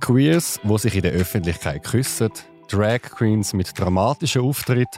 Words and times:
Queers, 0.00 0.60
die 0.62 0.78
sich 0.78 0.96
in 0.96 1.02
der 1.02 1.12
Öffentlichkeit 1.12 1.82
küssen, 1.84 2.30
Drag 2.68 3.00
Queens 3.02 3.52
mit 3.52 3.78
dramatischen 3.78 4.42
Auftritt 4.42 4.88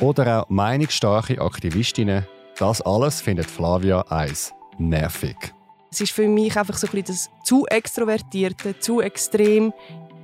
oder 0.00 0.42
auch 0.42 0.50
meinungsstarke 0.50 1.40
Aktivistinnen, 1.40 2.26
das 2.58 2.82
alles 2.82 3.20
findet 3.20 3.46
Flavia 3.46 4.04
Eis 4.10 4.52
nervig. 4.78 5.36
Es 5.90 6.00
ist 6.00 6.12
für 6.12 6.28
mich 6.28 6.56
einfach 6.56 6.76
so 6.76 6.86
ein 6.86 6.90
bisschen 6.90 7.06
das 7.06 7.30
zu 7.44 7.66
extrovertierte, 7.66 8.78
zu 8.78 9.00
extrem. 9.00 9.72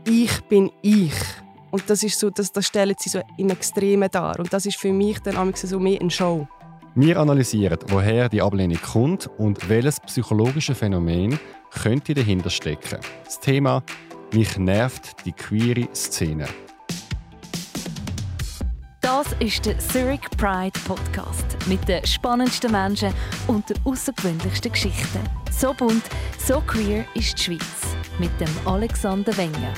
Ich 0.06 0.42
bin 0.42 0.70
ich. 0.82 1.14
Und 1.70 1.88
das 1.88 2.02
ist 2.02 2.18
so, 2.18 2.28
das, 2.28 2.52
das 2.52 2.66
stellen 2.66 2.94
sie 2.98 3.08
so 3.08 3.22
im 3.38 3.48
Extremen 3.50 4.10
dar. 4.10 4.38
Und 4.38 4.52
das 4.52 4.66
ist 4.66 4.76
für 4.76 4.92
mich 4.92 5.20
dann 5.20 5.54
so 5.54 5.78
mehr 5.78 6.00
eine 6.00 6.10
Show. 6.10 6.46
Wir 6.94 7.18
analysieren, 7.18 7.78
woher 7.86 8.28
die 8.28 8.42
Ablehnung 8.42 8.78
kommt 8.82 9.30
und 9.38 9.66
welches 9.70 9.98
psychologische 10.00 10.74
Phänomen 10.74 11.38
könnte 11.70 12.12
dahinter 12.12 12.50
stecken. 12.50 12.98
Das 13.24 13.40
Thema 13.40 13.82
«Mich 14.32 14.56
nervt 14.56 15.26
die 15.26 15.32
queere 15.32 15.88
Szene». 15.94 16.48
Das 19.02 19.26
ist 19.40 19.66
der 19.66 19.78
Zurich 19.78 20.22
Pride 20.38 20.78
Podcast 20.86 21.44
mit 21.68 21.86
den 21.86 22.06
spannendsten 22.06 22.72
Menschen 22.72 23.12
und 23.46 23.68
den 23.68 23.76
außergewöhnlichsten 23.84 24.72
Geschichten. 24.72 25.20
So 25.50 25.74
bunt, 25.74 26.04
so 26.38 26.62
queer 26.62 27.04
ist 27.14 27.38
die 27.38 27.42
Schweiz 27.42 27.96
mit 28.18 28.30
dem 28.40 28.48
Alexander 28.64 29.36
Wenger. 29.36 29.74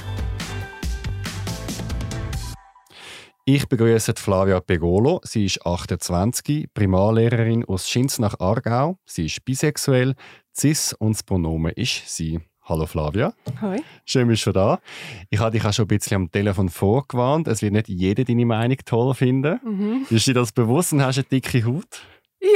Ich 3.45 3.68
begrüße 3.68 4.15
Flavia 4.16 4.60
Pegolo. 4.60 5.21
Sie 5.24 5.46
ist 5.46 5.66
28, 5.66 6.73
Primarlehrerin 6.73 7.65
aus 7.65 7.91
Schinz 7.91 8.21
nach 8.21 8.38
Aargau. 8.38 8.98
Sie 9.05 9.27
ist 9.27 9.45
bisexuell, 9.45 10.15
cis 10.57 10.93
und 10.93 11.16
das 11.16 11.24
Pronomen 11.24 11.73
ist 11.73 12.09
sie. 12.09 12.41
Hallo 12.66 12.86
Flavia. 12.86 13.34
Hi. 13.60 13.82
Schön, 14.06 14.27
bist 14.27 14.46
du 14.46 14.52
da. 14.52 14.80
Ich 15.28 15.38
habe 15.38 15.50
dich 15.50 15.66
auch 15.66 15.73
schon 15.74 15.84
ein 15.84 15.88
bisschen 15.88 16.16
am 16.16 16.30
Telefon 16.30 16.70
vorgewarnt. 16.70 17.46
Es 17.46 17.60
wird 17.60 17.74
nicht 17.74 17.88
jeder 17.88 18.24
deine 18.24 18.46
Meinung 18.46 18.79
toll 18.87 19.12
finden. 19.12 19.60
Mhm. 19.62 20.06
Ist 20.09 20.26
dir 20.26 20.32
das 20.32 20.51
bewusst 20.51 20.95
und 20.95 21.02
hast 21.02 21.18
eine 21.18 21.24
dicke 21.24 21.62
Haut? 21.66 22.01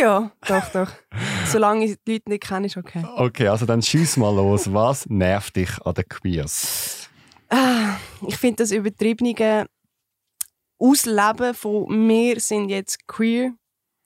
Ja, 0.01 0.33
doch, 0.47 0.67
doch. 0.73 0.91
Solange 1.45 1.85
ich 1.85 1.97
die 2.07 2.13
Leute 2.15 2.31
nicht 2.31 2.43
kenne, 2.43 2.67
ist 2.69 2.79
okay. 2.79 3.05
Okay, 3.17 3.49
also 3.49 3.67
dann 3.67 3.83
schieß 3.83 4.17
mal 4.17 4.35
los. 4.35 4.73
Was 4.73 5.05
nervt 5.11 5.57
dich 5.57 5.71
an 5.85 5.93
den 5.93 6.09
Queers? 6.09 7.11
Ah, 7.51 7.97
ich 8.27 8.39
finde 8.39 8.63
das 8.63 8.73
übertriebene 8.73 9.67
Ausleben 10.79 11.53
von 11.53 12.09
wir 12.09 12.41
sind 12.41 12.71
jetzt 12.71 13.07
queer, 13.07 13.53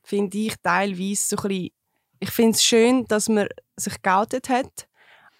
finde 0.03 0.37
ich 0.37 0.55
teilweise 0.63 1.27
so 1.29 1.37
ein 1.37 1.49
bisschen, 1.49 1.71
ich 2.19 2.31
finde 2.31 2.53
es 2.53 2.65
schön, 2.65 3.05
dass 3.07 3.29
man 3.29 3.47
sich 3.77 4.03
geoutet 4.03 4.49
hat, 4.49 4.89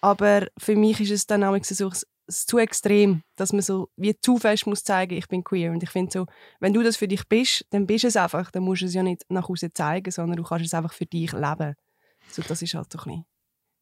aber 0.03 0.47
für 0.57 0.75
mich 0.75 0.99
ist 0.99 1.11
es 1.11 1.27
dann 1.27 1.45
auch 1.45 1.57
so 1.63 1.89
zu 2.27 2.57
extrem, 2.57 3.21
dass 3.37 3.53
man 3.53 3.61
so 3.61 3.87
wie 3.95 4.13
zu 4.19 4.37
fest 4.37 4.67
muss 4.67 4.83
zeigen, 4.83 5.15
ich 5.15 5.29
bin 5.29 5.45
queer. 5.45 5.71
Und 5.71 5.81
ich 5.81 5.89
finde 5.89 6.11
so, 6.11 6.25
wenn 6.59 6.73
du 6.73 6.83
das 6.83 6.97
für 6.97 7.07
dich 7.07 7.25
bist, 7.29 7.65
dann 7.69 7.87
bist 7.87 8.03
du 8.03 8.09
es 8.09 8.17
einfach. 8.17 8.51
Dann 8.51 8.63
musst 8.63 8.81
du 8.81 8.85
es 8.85 8.93
ja 8.93 9.01
nicht 9.01 9.23
nach 9.29 9.49
außen 9.49 9.71
zeigen, 9.73 10.11
sondern 10.11 10.35
du 10.35 10.43
kannst 10.43 10.65
es 10.65 10.73
einfach 10.73 10.91
für 10.91 11.05
dich 11.05 11.31
leben. 11.31 11.75
So, 12.29 12.41
das 12.41 12.61
ist 12.61 12.73
halt 12.73 12.91
so 12.91 12.99
ein 12.99 13.03
bisschen 13.05 13.25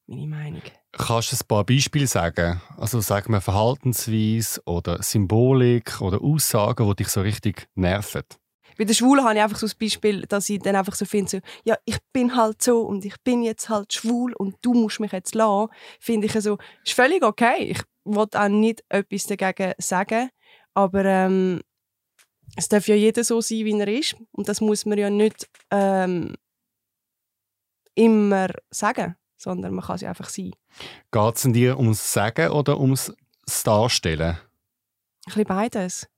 meine 0.06 0.28
Meinung. 0.28 0.62
Kannst 0.92 1.32
du 1.32 1.38
ein 1.38 1.48
paar 1.48 1.64
Beispiele 1.64 2.06
sagen? 2.06 2.62
Also 2.78 3.00
sagen 3.00 3.34
wir 3.34 3.42
Verhaltensweise 3.42 4.62
oder 4.66 5.02
Symbolik 5.02 6.02
oder 6.02 6.22
Aussagen, 6.22 6.88
die 6.88 6.96
dich 6.98 7.08
so 7.08 7.22
richtig 7.22 7.68
nerven? 7.74 8.24
Bei 8.82 8.86
den 8.86 8.96
Schwulen 8.96 9.24
habe 9.24 9.36
ich 9.36 9.42
einfach 9.44 9.60
so 9.60 9.68
das 9.68 9.76
Beispiel, 9.76 10.24
dass 10.24 10.50
ich 10.50 10.58
dann 10.58 10.76
einfach 10.76 10.96
so 10.96 11.06
finde, 11.06 11.30
so, 11.30 11.40
ja, 11.66 11.78
ich 11.86 12.00
bin 12.12 12.36
halt 12.36 12.64
so 12.64 12.82
und 12.82 13.06
ich 13.06 13.14
bin 13.24 13.44
jetzt 13.44 13.70
halt 13.70 13.94
schwul 13.94 14.34
und 14.34 14.56
du 14.64 14.74
musst 14.74 15.00
mich 15.00 15.12
jetzt 15.12 15.36
lassen. 15.36 15.72
Finde 16.00 16.26
ich 16.26 16.34
so, 16.34 16.58
ist 16.84 16.94
völlig 16.94 17.22
okay. 17.22 17.58
Ich 17.60 17.84
wollte 18.06 18.42
auch 18.42 18.48
nicht 18.48 18.84
etwas 18.90 19.28
dagegen 19.28 19.74
sagen, 19.78 20.32
aber 20.74 21.06
ähm, 21.06 21.62
es 22.56 22.70
darf 22.70 22.88
ja 22.88 22.96
jeder 22.96 23.24
so 23.24 23.40
sein, 23.40 23.66
wie 23.66 23.80
er 23.80 23.88
ist 23.88 24.16
und 24.32 24.50
das 24.50 24.62
muss 24.62 24.88
man 24.88 24.98
ja 24.98 25.12
nicht 25.12 25.48
ähm, 25.70 26.34
immer 27.94 28.48
sagen 28.72 29.16
sondern 29.38 29.76
man 29.76 29.86
kann 29.86 30.00
sie 30.00 30.08
einfach 30.08 30.30
sein. 30.30 30.54
Geht 31.12 31.36
es 31.36 31.44
dir 31.44 31.78
ums 31.78 32.14
Sagen 32.14 32.50
oder 32.50 32.80
ums 32.80 33.14
Darstellen? 33.64 34.38
Ein 34.38 34.40
bisschen 35.26 35.46
beides. 35.46 36.11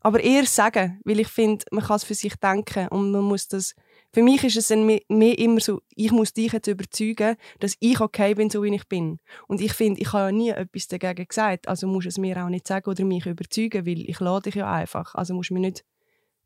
Aber 0.00 0.20
eher 0.20 0.46
sagen, 0.46 1.00
weil 1.04 1.20
ich 1.20 1.28
finde, 1.28 1.64
man 1.72 1.84
kann 1.84 1.96
es 1.96 2.04
für 2.04 2.14
sich 2.14 2.36
denken 2.36 2.88
und 2.88 3.10
man 3.10 3.22
muss 3.22 3.48
das... 3.48 3.74
Für 4.12 4.22
mich 4.22 4.44
ist 4.44 4.56
es 4.56 4.70
mehr, 4.70 5.38
immer 5.38 5.60
so, 5.60 5.82
ich 5.94 6.10
muss 6.10 6.32
dich 6.32 6.52
jetzt 6.52 6.68
überzeugen, 6.68 7.36
dass 7.58 7.74
ich 7.80 8.00
okay 8.00 8.34
bin, 8.34 8.48
so 8.48 8.62
wie 8.62 8.74
ich 8.74 8.88
bin. 8.88 9.18
Und 9.46 9.60
ich 9.60 9.72
finde, 9.74 10.00
ich 10.00 10.12
habe 10.12 10.26
ja 10.26 10.32
nie 10.32 10.50
etwas 10.50 10.86
dagegen 10.86 11.26
gesagt, 11.26 11.68
also 11.68 11.86
musst 11.86 12.06
du 12.06 12.08
es 12.08 12.18
mir 12.18 12.42
auch 12.42 12.48
nicht 12.48 12.66
sagen 12.66 12.88
oder 12.88 13.04
mich 13.04 13.26
überzeugen, 13.26 13.84
weil 13.84 14.08
ich 14.08 14.20
lade 14.20 14.44
dich 14.44 14.54
ja 14.54 14.72
einfach. 14.72 15.14
Also 15.14 15.34
musst 15.34 15.50
du 15.50 15.54
mich 15.54 15.62
nicht 15.62 15.84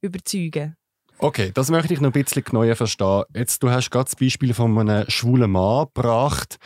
überzeugen. 0.00 0.74
Okay, 1.18 1.52
das 1.54 1.70
möchte 1.70 1.92
ich 1.92 2.00
noch 2.00 2.08
ein 2.08 2.24
bisschen 2.24 2.42
genauer 2.42 2.74
verstehen. 2.74 3.24
Jetzt, 3.34 3.62
du 3.62 3.70
hast 3.70 3.90
gerade 3.90 4.06
das 4.06 4.16
Beispiel 4.16 4.54
von 4.54 4.76
einem 4.78 5.08
schwulen 5.08 5.50
Mann 5.50 5.86
gebracht. 5.94 6.56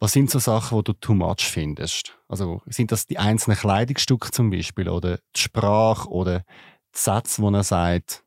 Was 0.00 0.12
sind 0.12 0.30
so 0.30 0.38
Sachen, 0.38 0.78
die 0.78 0.84
du 0.84 0.92
too 0.94 1.14
much 1.14 1.48
findest? 1.48 2.16
Also 2.28 2.60
sind 2.66 2.92
das 2.92 3.06
die 3.06 3.18
einzelnen 3.18 3.56
Kleidungsstücke 3.56 4.30
zum 4.30 4.50
Beispiel 4.50 4.88
oder 4.88 5.18
die 5.36 5.40
Sprache 5.40 6.08
oder 6.08 6.40
die 6.40 6.98
Sätze, 6.98 7.42
die 7.42 7.54
er 7.54 7.64
sagt? 7.64 8.24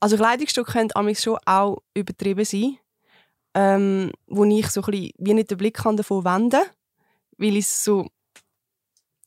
Also 0.00 0.16
Kleidungsstücke 0.16 0.72
können 0.72 1.14
schon 1.14 1.38
auch 1.44 1.78
übertrieben 1.94 2.44
sein, 2.44 2.78
ähm, 3.54 4.12
wo 4.26 4.44
ich 4.44 4.68
so 4.68 4.82
ein 4.82 4.90
bisschen 4.90 5.10
wie 5.18 5.34
nicht 5.34 5.50
den 5.50 5.58
Blick 5.58 5.76
davon 5.82 6.24
wenden 6.24 6.50
kann, 6.50 6.70
weil 7.36 7.56
ich 7.56 7.64
es 7.64 7.84
so 7.84 8.08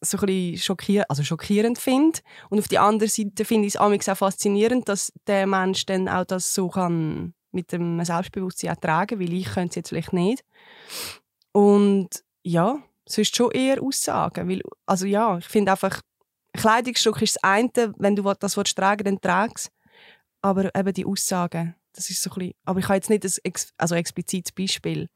so 0.03 0.17
ein 0.17 0.25
bisschen 0.25 0.57
schockier 0.57 1.05
also 1.09 1.23
schockierend 1.23 1.77
finde. 1.77 2.19
Und 2.49 2.59
auf 2.59 2.67
der 2.67 2.81
anderen 2.81 3.09
Seite 3.09 3.45
finde 3.45 3.67
ich 3.67 3.75
es 3.75 4.09
auch 4.09 4.17
faszinierend, 4.17 4.89
dass 4.89 5.13
der 5.27 5.45
Mensch 5.45 5.85
dann 5.85 6.09
auch 6.09 6.25
das 6.25 6.53
so 6.53 6.69
kann 6.69 7.33
mit 7.51 7.71
dem 7.71 8.03
Selbstbewusstsein 8.03 8.79
tragen 8.79 9.19
weil 9.19 9.33
ich 9.33 9.45
könnte 9.45 9.69
es 9.69 9.75
jetzt 9.75 9.89
vielleicht 9.89 10.13
nicht. 10.13 10.43
Und 11.53 12.09
ja, 12.43 12.81
sonst 13.07 13.35
schon 13.35 13.51
eher 13.51 13.81
Aussagen. 13.81 14.49
Weil, 14.49 14.61
also 14.85 15.05
ja, 15.05 15.37
ich 15.37 15.45
finde 15.45 15.71
einfach, 15.71 16.01
Kleidungsstück 16.53 17.21
ist 17.21 17.37
das 17.37 17.43
eine, 17.43 17.93
wenn 17.97 18.15
du 18.15 18.33
das 18.39 18.57
willst, 18.57 18.77
tragen 18.77 19.03
dann 19.03 19.21
trag 19.21 19.51
es. 19.55 19.71
Aber 20.41 20.73
eben 20.75 20.93
die 20.93 21.05
Aussagen, 21.05 21.75
das 21.93 22.09
ist 22.09 22.21
so 22.21 22.29
ein 22.31 22.35
bisschen, 22.35 22.53
aber 22.65 22.79
ich 22.79 22.85
habe 22.85 22.95
jetzt 22.95 23.09
nicht 23.09 23.23
ein 23.23 23.31
ex 23.43 23.73
also 23.77 23.95
explizites 23.95 24.51
Beispiel. 24.51 25.07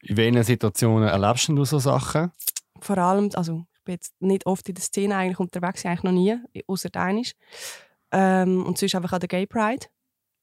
In 0.00 0.16
welchen 0.16 0.42
Situationen 0.42 1.08
erlebst 1.08 1.48
du 1.48 1.64
so 1.64 1.78
Sachen? 1.78 2.32
Vor 2.80 2.98
allem, 2.98 3.30
also 3.34 3.66
bin 3.84 3.94
jetzt 3.94 4.14
nicht 4.20 4.46
oft 4.46 4.68
in 4.68 4.74
der 4.74 4.82
Szene 4.82 5.16
eigentlich 5.16 5.38
unterwegs, 5.38 5.84
eigentlich 5.84 6.02
noch 6.02 6.12
nie, 6.12 6.36
außer 6.66 6.88
einisch. 6.94 7.32
Ähm, 8.10 8.64
und 8.64 8.78
sonst 8.78 8.94
einfach 8.94 9.12
an 9.12 9.20
der 9.20 9.28
Gay 9.28 9.46
Pride. 9.46 9.86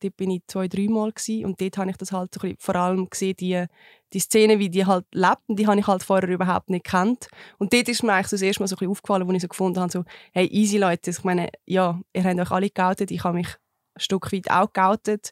Dort 0.02 0.18
bin 0.18 0.32
ich 0.32 0.42
zwei, 0.48 0.68
dreimal 0.68 1.14
und 1.44 1.62
dort 1.62 1.78
habe 1.78 1.92
ich 1.92 1.98
das 1.98 2.12
halt 2.12 2.34
so 2.34 2.42
vor 2.58 2.76
allem 2.76 3.10
gesehen, 3.10 3.36
die, 3.40 3.66
die 4.14 4.20
Szene, 4.20 4.60
wie 4.60 4.70
die 4.70 4.86
halt 4.86 5.06
lebt, 5.14 5.48
und 5.48 5.60
die 5.60 5.68
habe 5.68 5.80
ich 5.80 5.88
halt 5.88 6.04
vorher 6.04 6.30
überhaupt 6.30 6.70
nicht 6.70 6.86
kennt. 6.86 7.28
Und 7.60 7.72
dort 7.72 7.88
ist 7.88 8.04
mir 8.04 8.14
eigentlich 8.14 8.28
so 8.28 8.36
das 8.36 8.42
erste 8.42 8.64
Mal 8.64 8.68
so 8.68 8.76
ein 8.76 8.80
bisschen 8.80 8.92
aufgefallen, 8.92 9.28
wo 9.28 9.32
ich 9.32 9.42
so 9.42 9.48
gefunden 9.48 9.80
habe, 9.80 9.92
so, 9.92 10.04
hey, 10.34 10.48
easy 10.48 10.78
Leute, 10.78 11.12
ich 11.12 11.24
meine, 11.24 11.50
ja, 11.66 12.00
ihr 12.14 12.24
habt 12.24 12.40
euch 12.40 12.52
alle 12.52 12.70
geoutet, 12.70 13.12
ich 13.12 13.24
habe 13.24 13.38
mich 13.38 13.48
ein 13.48 14.02
Stück 14.02 14.32
weit 14.34 14.50
auch 14.50 14.74
geoutet, 14.74 15.32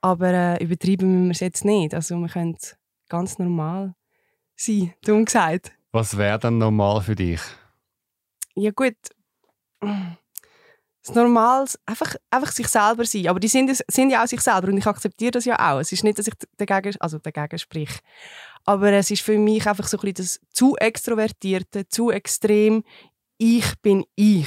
aber 0.00 0.28
äh, 0.28 0.62
übertrieben 0.62 1.28
müssen 1.28 1.28
wir 1.28 1.32
es 1.32 1.40
jetzt 1.40 1.64
nicht. 1.64 1.94
Also 1.94 2.16
wir 2.16 2.28
können 2.28 2.56
ganz 3.08 3.38
normal 3.38 3.94
sein, 4.56 4.92
dumm 5.04 5.24
gesagt. 5.24 5.72
Was 5.92 6.16
wäre 6.16 6.38
dann 6.38 6.58
normal 6.58 7.00
für 7.00 7.14
dich? 7.14 7.40
Ja 8.54 8.70
gut, 8.70 8.96
das 11.04 11.14
Normal, 11.14 11.66
einfach, 11.84 12.14
einfach 12.30 12.52
sich 12.52 12.68
selber 12.68 13.04
sein. 13.04 13.26
Aber 13.26 13.40
die 13.40 13.48
sind, 13.48 13.76
sind 13.88 14.10
ja 14.10 14.22
auch 14.22 14.28
sich 14.28 14.40
selber 14.40 14.68
und 14.68 14.78
ich 14.78 14.86
akzeptiere 14.86 15.32
das 15.32 15.44
ja 15.44 15.56
auch. 15.58 15.80
Es 15.80 15.90
ist 15.90 16.04
nicht, 16.04 16.18
dass 16.18 16.28
ich 16.28 16.34
dagegen, 16.56 16.96
also 17.00 17.18
dagegen 17.18 17.58
sprich. 17.58 17.90
Aber 18.64 18.92
es 18.92 19.10
ist 19.10 19.22
für 19.22 19.38
mich 19.38 19.66
einfach 19.66 19.88
so 19.88 19.96
ein 19.96 20.00
bisschen 20.00 20.14
das 20.14 20.40
zu 20.50 20.76
extrovertierte, 20.76 21.88
zu 21.88 22.10
extrem. 22.10 22.84
Ich 23.36 23.74
bin 23.80 24.04
ich. 24.14 24.46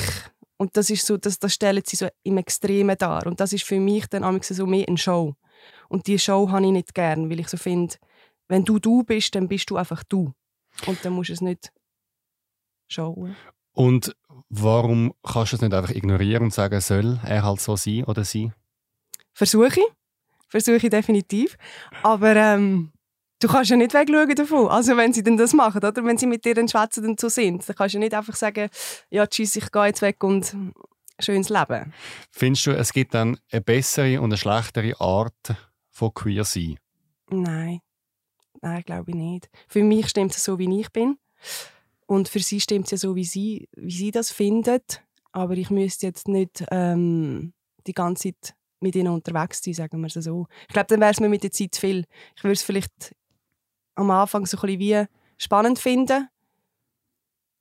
Und 0.57 0.77
das 0.77 0.89
ist 0.89 1.05
so, 1.05 1.17
das, 1.17 1.39
das 1.39 1.53
stellen 1.53 1.83
sie 1.85 1.97
so 1.97 2.07
im 2.23 2.37
Extremen 2.37 2.97
dar. 2.97 3.27
Und 3.27 3.41
das 3.41 3.51
ist 3.51 3.65
für 3.65 3.79
mich 3.79 4.07
dann 4.07 4.41
so 4.41 4.65
mehr 4.65 4.87
eine 4.87 4.97
Show. 4.97 5.35
Und 5.89 6.07
diese 6.07 6.19
Show 6.19 6.49
habe 6.49 6.65
ich 6.65 6.71
nicht 6.71 6.93
gern, 6.93 7.29
weil 7.29 7.41
ich 7.41 7.49
so 7.49 7.57
finde, 7.57 7.95
wenn 8.47 8.63
du 8.63 8.79
du 8.79 9.03
bist, 9.03 9.35
dann 9.35 9.49
bist 9.49 9.69
du 9.69 9.75
einfach 9.75 10.03
du. 10.05 10.33
Und 10.87 11.03
dann 11.03 11.13
musst 11.13 11.29
du 11.29 11.33
es 11.33 11.41
nicht 11.41 11.73
schauen. 12.87 13.35
Und 13.73 14.15
warum 14.49 15.13
kannst 15.23 15.51
du 15.51 15.55
es 15.57 15.61
nicht 15.61 15.73
einfach 15.73 15.93
ignorieren 15.93 16.43
und 16.43 16.53
sagen, 16.53 16.79
soll 16.81 17.19
er 17.25 17.43
halt 17.43 17.61
so 17.61 17.75
sein 17.75 18.03
oder 18.03 18.23
sie? 18.23 18.51
Versuche 19.33 19.67
ich. 19.67 19.87
Versuche 20.47 20.77
ich 20.77 20.89
definitiv. 20.89 21.57
Aber 22.03 22.35
ähm, 22.35 22.91
du 23.39 23.47
kannst 23.47 23.71
ja 23.71 23.77
nicht 23.77 23.93
wegschauen 23.93 24.35
davon. 24.35 24.67
Also 24.67 24.95
wenn 24.97 25.13
sie 25.13 25.23
denn 25.23 25.37
das 25.37 25.53
machen, 25.53 25.83
oder? 25.83 26.03
Wenn 26.03 26.17
sie 26.17 26.27
mit 26.27 26.45
dir 26.45 26.55
dann 26.55 26.67
schwätzen 26.67 27.05
und 27.05 27.19
so 27.19 27.29
sind, 27.29 27.67
dann 27.67 27.75
kannst 27.75 27.93
du 27.93 27.97
ja 27.97 28.03
nicht 28.03 28.13
einfach 28.13 28.35
sagen, 28.35 28.69
ja 29.09 29.27
tschüss, 29.27 29.55
ich 29.55 29.71
gehe 29.71 29.85
jetzt 29.85 30.01
weg 30.01 30.23
und 30.23 30.55
schönes 31.19 31.49
Leben. 31.49 31.93
Findest 32.31 32.67
du, 32.67 32.71
es 32.71 32.93
gibt 32.93 33.13
dann 33.13 33.37
eine 33.51 33.61
bessere 33.61 34.21
und 34.21 34.31
eine 34.31 34.37
schlechtere 34.37 34.99
Art 34.99 35.55
von 35.89 36.13
queer 36.13 36.43
sein? 36.43 36.77
Nein. 37.29 37.79
Nein, 38.61 38.83
glaube 38.83 39.11
ich 39.11 39.15
nicht. 39.15 39.49
Für 39.67 39.83
mich 39.83 40.09
stimmt 40.09 40.31
es 40.31 40.43
so, 40.43 40.57
wie 40.57 40.79
ich 40.79 40.91
bin. 40.91 41.17
Und 42.07 42.29
für 42.29 42.39
sie 42.39 42.59
stimmt 42.59 42.85
es 42.85 42.91
ja 42.91 42.97
so, 42.97 43.15
wie 43.15 43.25
sie, 43.25 43.67
wie 43.75 43.91
sie 43.91 44.11
das 44.11 44.31
findet. 44.31 45.01
Aber 45.31 45.53
ich 45.57 45.69
müsste 45.69 46.05
jetzt 46.05 46.27
nicht 46.27 46.63
ähm, 46.71 47.53
die 47.87 47.93
ganze 47.93 48.29
Zeit 48.29 48.55
mit 48.79 48.95
ihnen 48.95 49.13
unterwegs 49.13 49.61
sein, 49.63 49.73
sagen 49.73 49.99
wir 49.99 50.07
es 50.07 50.13
so. 50.13 50.47
Ich 50.67 50.73
glaube, 50.73 50.87
dann 50.87 51.01
wäre 51.01 51.11
es 51.11 51.19
mir 51.19 51.29
mit 51.29 51.43
der 51.43 51.51
Zeit 51.51 51.73
zu 51.75 51.81
viel. 51.81 52.05
Ich 52.35 52.43
würde 52.43 52.53
es 52.53 52.63
vielleicht 52.63 53.15
am 53.95 54.11
Anfang 54.11 54.45
so 54.45 54.57
ein 54.57 54.61
bisschen 54.61 54.79
wie 54.79 55.05
spannend 55.37 55.79
finden. 55.79 56.29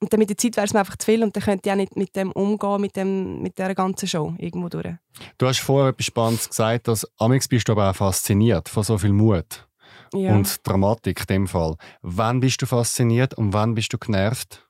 Und 0.00 0.12
dann 0.12 0.18
mit 0.18 0.28
der 0.28 0.36
Zeit 0.36 0.56
wäre 0.56 0.66
es 0.66 0.74
mir 0.74 0.80
einfach 0.80 0.96
zu 0.96 1.06
viel 1.06 1.22
und 1.22 1.34
dann 1.34 1.42
könnte 1.42 1.68
ich 1.68 1.72
auch 1.72 1.76
nicht 1.76 1.96
mit 1.96 2.14
dem 2.14 2.30
umgehen, 2.32 2.80
mit, 2.80 2.94
dem, 2.94 3.40
mit 3.40 3.56
dieser 3.56 3.74
ganzen 3.74 4.06
Show 4.06 4.34
irgendwo 4.38 4.68
durch. 4.68 4.96
Du 5.38 5.46
hast 5.46 5.60
vorher 5.60 5.90
etwas 5.90 6.06
Spannendes 6.06 6.48
gesagt, 6.48 6.88
dass 6.88 7.08
Amix 7.16 7.48
bist 7.48 7.68
du 7.68 7.72
aber 7.72 7.88
auch 7.88 7.96
fasziniert 7.96 8.68
von 8.68 8.82
so 8.82 8.98
viel 8.98 9.12
Mut 9.12 9.66
Ja. 10.14 10.34
und 10.34 10.66
Dramatik 10.66 11.20
in 11.20 11.26
dem 11.26 11.46
Fall. 11.48 11.76
Wann 12.02 12.40
bist 12.40 12.62
du 12.62 12.66
fasziniert 12.66 13.34
und 13.34 13.52
wann 13.52 13.74
bist 13.74 13.92
du 13.92 13.98
genervt? 13.98 14.68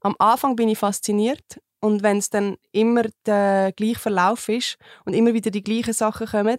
Am 0.00 0.14
Anfang 0.18 0.56
bin 0.56 0.68
ich 0.68 0.78
fasziniert 0.78 1.60
und 1.80 2.02
wenn 2.02 2.18
es 2.18 2.30
dann 2.30 2.56
immer 2.72 3.04
der 3.26 3.72
gleiche 3.72 3.98
Verlauf 3.98 4.48
ist 4.48 4.76
und 5.04 5.14
immer 5.14 5.34
wieder 5.34 5.50
die 5.50 5.62
gleichen 5.62 5.92
Sachen 5.92 6.26
kommen, 6.26 6.58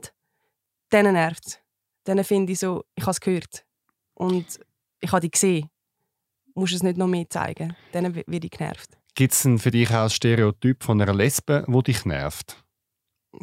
dann 0.89 1.13
nervt 1.13 1.45
es. 1.45 1.59
Dann 2.03 2.23
finde 2.23 2.53
ich 2.53 2.59
so, 2.59 2.85
ich 2.95 3.03
habe 3.03 3.11
es 3.11 3.19
gehört 3.19 3.65
und 4.13 4.59
ich 4.99 5.11
habe 5.11 5.21
die 5.21 5.31
gesehen. 5.31 5.69
Musst 6.55 6.73
es 6.73 6.83
nicht 6.83 6.97
noch 6.97 7.07
mehr 7.07 7.29
zeigen. 7.29 7.75
Dann 7.91 8.15
werde 8.15 8.47
ich 8.47 8.51
genervt. 8.51 8.97
Gibt 9.15 9.33
es 9.33 9.41
für 9.41 9.71
dich 9.71 9.89
auch 9.89 10.03
ein 10.03 10.09
Stereotyp 10.09 10.83
von 10.83 11.01
einer 11.01 11.13
Lesbe, 11.13 11.63
wo 11.67 11.81
dich 11.81 12.05
nervt? 12.05 12.63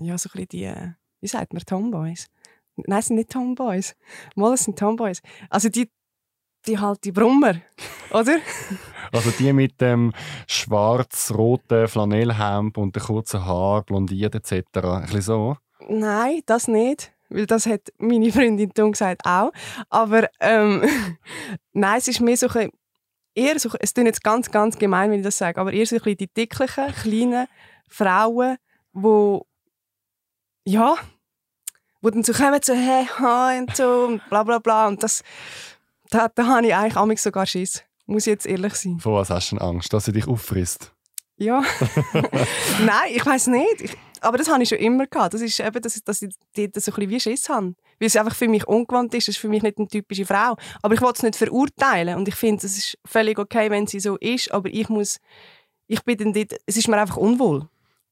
Ja, 0.00 0.16
so 0.18 0.28
ein 0.28 0.46
bisschen 0.46 0.48
die, 0.48 0.94
wie 1.20 1.28
sagt 1.28 1.52
man, 1.52 1.62
Tomboys? 1.64 2.28
Nein, 2.76 2.98
es 2.98 3.06
sind 3.06 3.16
nicht 3.16 3.30
Tomboys. 3.30 3.94
Mal, 4.34 4.54
es 4.54 4.64
sind 4.64 4.78
Tomboys. 4.78 5.20
Also 5.50 5.68
die, 5.68 5.90
die 6.66 6.78
halt 6.78 7.04
die 7.04 7.12
Brummer, 7.12 7.56
oder? 8.10 8.38
Also 9.12 9.30
die 9.30 9.52
mit 9.52 9.80
dem 9.80 10.12
schwarz-roten 10.48 11.86
Flanellhemd 11.86 12.76
und 12.78 12.96
den 12.96 13.02
kurzen 13.02 13.44
Haar, 13.44 13.82
blondiert 13.82 14.34
etc. 14.34 14.52
Ein 14.74 15.02
bisschen 15.02 15.20
so. 15.20 15.56
Nein, 15.88 16.40
das 16.46 16.66
nicht. 16.66 17.12
Weil 17.28 17.46
das 17.46 17.66
hat 17.66 17.92
meine 17.98 18.32
Freundin 18.32 18.72
Tom 18.74 18.92
gesagt 18.92 19.22
auch. 19.24 19.52
Aber 19.88 20.28
ähm, 20.40 20.82
nein, 21.72 21.98
es 21.98 22.08
ist 22.08 22.20
mehr 22.20 22.36
so 22.36 22.48
ein, 22.48 22.70
eher 23.34 23.58
so, 23.58 23.70
es 23.78 23.94
klingt 23.94 24.08
jetzt 24.08 24.24
ganz, 24.24 24.50
ganz 24.50 24.78
gemein, 24.78 25.10
wenn 25.10 25.20
ich 25.20 25.24
das 25.24 25.38
sage, 25.38 25.60
aber 25.60 25.72
eher 25.72 25.86
so 25.86 25.96
ein 25.96 26.02
bisschen 26.02 26.16
die 26.18 26.34
dicklichen, 26.34 26.92
kleinen 26.92 27.46
Frauen, 27.88 28.56
wo 28.92 29.46
ja, 30.64 30.94
wo 32.04 32.10
dann 32.10 32.22
so 32.22 32.34
kommen, 32.34 32.60
so 32.62 32.74
hey, 32.74 33.06
hi 33.18 33.58
und 33.58 33.74
so 33.74 34.04
und 34.04 34.28
bla 34.28 34.42
bla 34.42 34.58
bla 34.58 34.88
und 34.88 35.02
das, 35.02 35.22
da, 36.10 36.28
da 36.28 36.46
habe 36.46 36.66
ich 36.66 36.74
eigentlich 36.74 37.20
sogar 37.22 37.46
Schiss. 37.46 37.82
Muss 38.06 38.26
ich 38.26 38.32
jetzt 38.32 38.46
ehrlich 38.46 38.74
sein. 38.74 39.00
Vor 39.00 39.18
was 39.18 39.30
hast 39.30 39.50
du 39.50 39.56
denn 39.56 39.66
Angst, 39.66 39.90
dass 39.94 40.04
sie 40.04 40.12
dich 40.12 40.28
auffrisst? 40.28 40.92
Ja. 41.38 41.64
Nein, 42.84 43.10
ich 43.10 43.24
weiß 43.24 43.46
nicht. 43.46 43.80
Ich, 43.80 43.96
aber 44.20 44.36
das 44.36 44.50
habe 44.50 44.62
ich 44.62 44.68
schon 44.68 44.78
immer 44.78 45.06
gehabt. 45.06 45.32
Das 45.32 45.40
ist 45.40 45.58
eben, 45.58 45.80
dass, 45.80 46.04
dass 46.04 46.20
ich 46.20 46.34
dort 46.54 46.74
so 46.74 46.92
ein 46.92 46.94
bisschen 46.94 47.10
wie 47.10 47.20
Schiss 47.20 47.48
habe. 47.48 47.74
Weil 47.98 48.06
es 48.06 48.16
einfach 48.16 48.34
für 48.34 48.48
mich 48.48 48.68
ungewohnt 48.68 49.14
ist. 49.14 49.28
Das 49.28 49.36
ist 49.36 49.40
für 49.40 49.48
mich 49.48 49.62
nicht 49.62 49.78
eine 49.78 49.88
typische 49.88 50.26
Frau. 50.26 50.56
Aber 50.82 50.94
ich 50.94 51.00
will 51.00 51.10
es 51.14 51.22
nicht 51.22 51.36
verurteilen. 51.36 52.16
Und 52.18 52.28
ich 52.28 52.34
finde, 52.34 52.66
es 52.66 52.76
ist 52.76 52.98
völlig 53.06 53.38
okay, 53.38 53.70
wenn 53.70 53.86
sie 53.86 54.00
so 54.00 54.16
ist. 54.18 54.52
Aber 54.52 54.68
ich 54.68 54.90
muss, 54.90 55.20
ich 55.86 56.04
bin 56.04 56.18
dann 56.18 56.32
dort, 56.34 56.52
es 56.66 56.76
ist 56.76 56.88
mir 56.88 56.98
einfach 56.98 57.16
unwohl. 57.16 57.68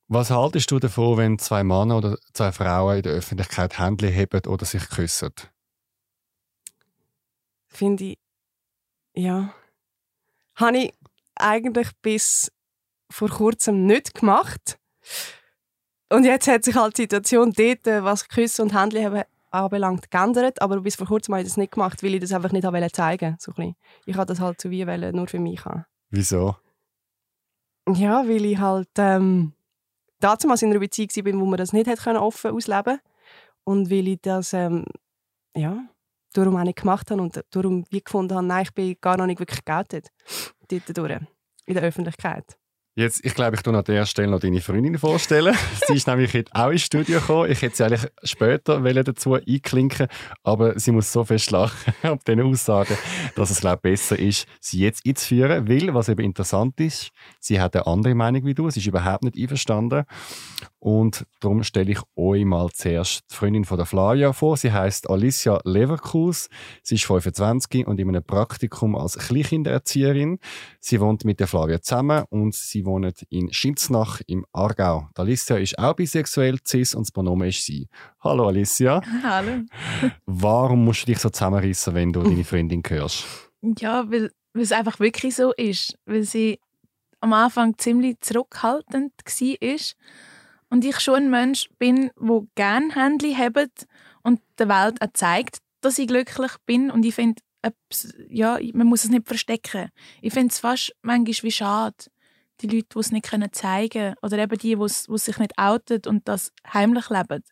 Was 0.09 0.31
haltest 0.31 0.71
du 0.71 0.79
davon, 0.79 1.17
wenn 1.17 1.39
zwei 1.39 1.65
Männer 1.65 1.97
oder 1.97 2.19
zwei 2.33 2.53
Frauen 2.53 2.97
in 2.97 3.03
der 3.03 3.13
Öffentlichkeit 3.13 3.79
Hände 3.79 4.09
heben 4.09 4.47
oder 4.47 4.65
sich 4.67 4.89
küssen? 4.89 5.33
Finde 7.69 8.05
ich, 8.05 8.19
ja. 9.15 9.55
Habe 10.57 10.79
ich 10.79 10.93
eigentlich 11.35 11.89
bis 12.03 12.53
vor 13.11 13.29
kurzem 13.29 13.87
nicht 13.87 14.15
gemacht. 14.15 14.79
Und 16.11 16.25
jetzt 16.25 16.47
hat 16.47 16.65
sich 16.65 16.75
halt 16.75 16.99
die 16.99 17.03
Situation 17.03 17.53
dort, 17.53 17.87
äh, 17.87 18.05
was 18.05 18.29
Küsse 18.29 18.63
und 18.63 18.79
Händchen 18.79 19.05
haben 19.05 19.23
anbelangt, 19.51 20.11
geändert. 20.11 20.61
Aber 20.61 20.81
bis 20.81 20.97
vor 20.97 21.07
kurzem 21.07 21.35
habe 21.35 21.43
ich 21.43 21.49
das 21.49 21.57
nicht 21.57 21.73
gemacht, 21.73 22.03
weil 22.03 22.15
ich 22.15 22.21
das 22.21 22.33
einfach 22.33 22.53
nicht 22.53 22.65
habe 22.65 22.93
zeigen 22.93 23.37
so 23.39 23.53
ein 23.53 23.55
bisschen. 23.55 23.77
Ich 24.05 24.17
habe 24.17 24.27
das 24.27 24.41
halt 24.41 24.61
so 24.61 24.71
wie 24.71 24.87
wollen, 24.87 25.17
nur 25.17 25.27
für 25.27 25.39
mich 25.39 25.65
haben. 25.65 25.87
Wieso? 26.11 26.57
Ja, 27.89 28.29
weil 28.29 28.45
ich 28.45 28.59
halt 28.59 28.91
ähm, 28.99 29.55
damals 30.23 30.63
in 30.63 30.71
einer 30.71 30.81
Beziehung 30.81 31.09
war, 31.11 31.41
wo 31.41 31.45
man 31.47 31.59
das 31.59 31.73
nicht 31.73 31.89
offen 31.89 32.51
ausleben 32.51 33.01
Und 33.65 33.91
weil 33.91 34.09
ich 34.09 34.21
das 34.23 34.53
ähm, 34.53 34.85
ja, 35.57 35.85
darum 36.33 36.57
auch 36.57 36.65
nicht 36.65 36.79
gemacht 36.79 37.11
habe 37.11 37.23
und 37.23 37.43
darum 37.51 37.85
wie 37.91 38.03
gefunden 38.03 38.35
habe, 38.35 38.47
nein, 38.47 38.63
ich 38.63 38.73
bin 38.73 38.97
gar 39.01 39.17
noch 39.17 39.27
nicht 39.27 39.41
wirklich 39.41 39.65
geoutet. 39.65 40.09
Dort 40.69 40.97
durch, 40.97 41.21
in 41.67 41.75
der 41.75 41.83
Öffentlichkeit. 41.83 42.57
Jetzt, 42.95 43.25
ich 43.25 43.35
glaube, 43.35 43.57
ich 43.57 43.63
tue 43.63 43.75
an 43.75 43.83
der 43.85 44.05
Stelle 44.05 44.29
noch 44.29 44.41
deine 44.41 44.61
Freundin 44.61 44.99
vorstellen. 44.99 45.57
sie 45.87 45.95
ist 45.95 46.07
nämlich 46.07 46.35
heute 46.35 46.53
auch 46.55 46.69
ins 46.69 46.83
Studio 46.83 47.21
gekommen. 47.21 47.51
Ich 47.51 47.63
hätte 47.63 47.75
sie 47.75 47.85
eigentlich 47.85 48.07
später 48.23 48.81
dazu 48.81 49.33
einklinken 49.33 50.09
aber 50.43 50.79
sie 50.79 50.93
muss 50.93 51.11
so 51.11 51.25
fest 51.25 51.51
lachen 51.53 51.95
auf 52.03 52.23
diesen 52.25 52.43
Aussagen, 52.43 52.99
dass 53.35 53.49
es, 53.49 53.61
glaube 53.61 53.77
ich, 53.77 53.93
besser 53.93 54.19
ist, 54.19 54.47
sie 54.61 54.81
jetzt 54.81 55.07
einzuführen. 55.07 55.67
Weil, 55.67 55.95
was 55.95 56.11
eben 56.11 56.23
interessant 56.23 56.79
ist, 56.81 57.13
sie 57.41 57.59
hat 57.63 57.75
eine 57.77 57.87
andere 57.87 58.15
Meinung 58.15 58.45
wie 58.45 58.53
du. 58.53 58.69
Sie 58.69 58.81
ist 58.81 58.87
überhaupt 58.87 59.25
nicht 59.25 59.39
einverstanden. 59.39 60.05
Und 60.79 61.25
darum 61.41 61.63
stelle 61.63 61.93
ich 61.93 62.01
euch 62.17 62.45
mal 62.45 62.69
zuerst 62.75 63.23
die 63.31 63.35
Freundin 63.37 63.65
von 63.65 63.77
der 63.77 63.87
Flavia 63.87 64.33
vor. 64.33 64.57
Sie 64.57 64.73
heißt 64.73 65.09
Alicia 65.09 65.61
Leverkus. 65.65 66.49
Sie 66.83 66.97
ist 66.97 67.05
25 67.05 67.87
und 67.87 68.01
in 68.01 68.09
einem 68.09 68.25
Praktikum 68.25 68.97
als 68.97 69.17
Kleinkindererzieherin. 69.17 70.41
Sie 70.81 71.01
wohnt 71.01 71.25
mit 71.25 71.41
der 71.41 71.47
Flavia 71.47 71.81
zusammen 71.81 72.25
und 72.31 72.55
sie 72.55 72.82
wohnt 72.85 73.23
in 73.31 73.53
Schimznach 73.53 74.21
im 74.27 74.45
Aargau. 74.53 75.09
Die 75.17 75.21
Alicia 75.21 75.57
ist 75.57 75.79
auch 75.79 75.95
bisexuell, 75.95 76.59
cis 76.67 76.95
und 76.95 77.07
das 77.07 77.13
Pronomen 77.13 77.49
ist 77.49 77.65
sie. 77.65 77.89
Hallo 78.21 78.49
Alicia. 78.49 79.01
Hallo. 79.23 79.63
Warum 80.27 80.85
musst 80.85 81.03
du 81.03 81.07
dich 81.07 81.19
so 81.19 81.31
zusammenreißen, 81.31 81.95
wenn 81.95 82.13
du 82.13 82.23
deine 82.23 82.45
Freundin 82.45 82.83
hörst? 82.87 83.25
Ja, 83.79 84.11
weil, 84.11 84.31
weil 84.53 84.63
es 84.63 84.73
einfach 84.73 85.01
wirklich 85.01 85.35
so 85.35 85.53
ist. 85.53 85.97
Weil 86.07 86.23
sie 86.25 86.59
am 87.21 87.33
Anfang 87.33 87.79
ziemlich 87.79 88.21
zurückhaltend 88.21 89.13
war. 89.25 89.79
Und 90.71 90.85
ich 90.85 91.01
schon 91.01 91.15
ein 91.15 91.31
Mensch 91.31 91.69
bin, 91.79 92.11
der 92.19 92.47
gerne 92.55 92.95
Händchen 92.95 93.37
hebt 93.37 93.87
und 94.23 94.41
der 94.59 94.69
Welt 94.69 95.03
auch 95.03 95.13
zeigt, 95.13 95.59
dass 95.83 95.99
ich 95.99 96.09
glücklich 96.09 96.53
bin. 96.67 96.91
Und 96.91 97.05
ich 97.05 97.15
finde, 97.15 97.43
ja, 98.29 98.59
man 98.73 98.87
muss 98.87 99.05
es 99.05 99.11
nicht 99.11 99.27
verstecken. 99.27 99.91
Ich 100.21 100.33
finde 100.33 100.53
es 100.53 100.59
fast 100.59 100.95
manchmal 101.03 101.43
wie 101.43 101.53
schade, 101.53 101.97
die 102.61 102.67
Leute, 102.69 102.87
die 102.95 102.99
es 102.99 103.11
nicht 103.13 103.27
zeigen 103.55 103.89
können. 103.91 104.15
Oder 104.23 104.39
eben 104.39 104.59
die, 104.59 104.77
die 104.77 104.83
es- 104.83 105.05
die 105.05 105.19
sich 105.19 105.39
nicht 105.39 105.59
outen 105.59 106.01
und 106.07 106.29
das 106.29 106.53
heimlich 106.73 107.09
leben. 107.11 107.43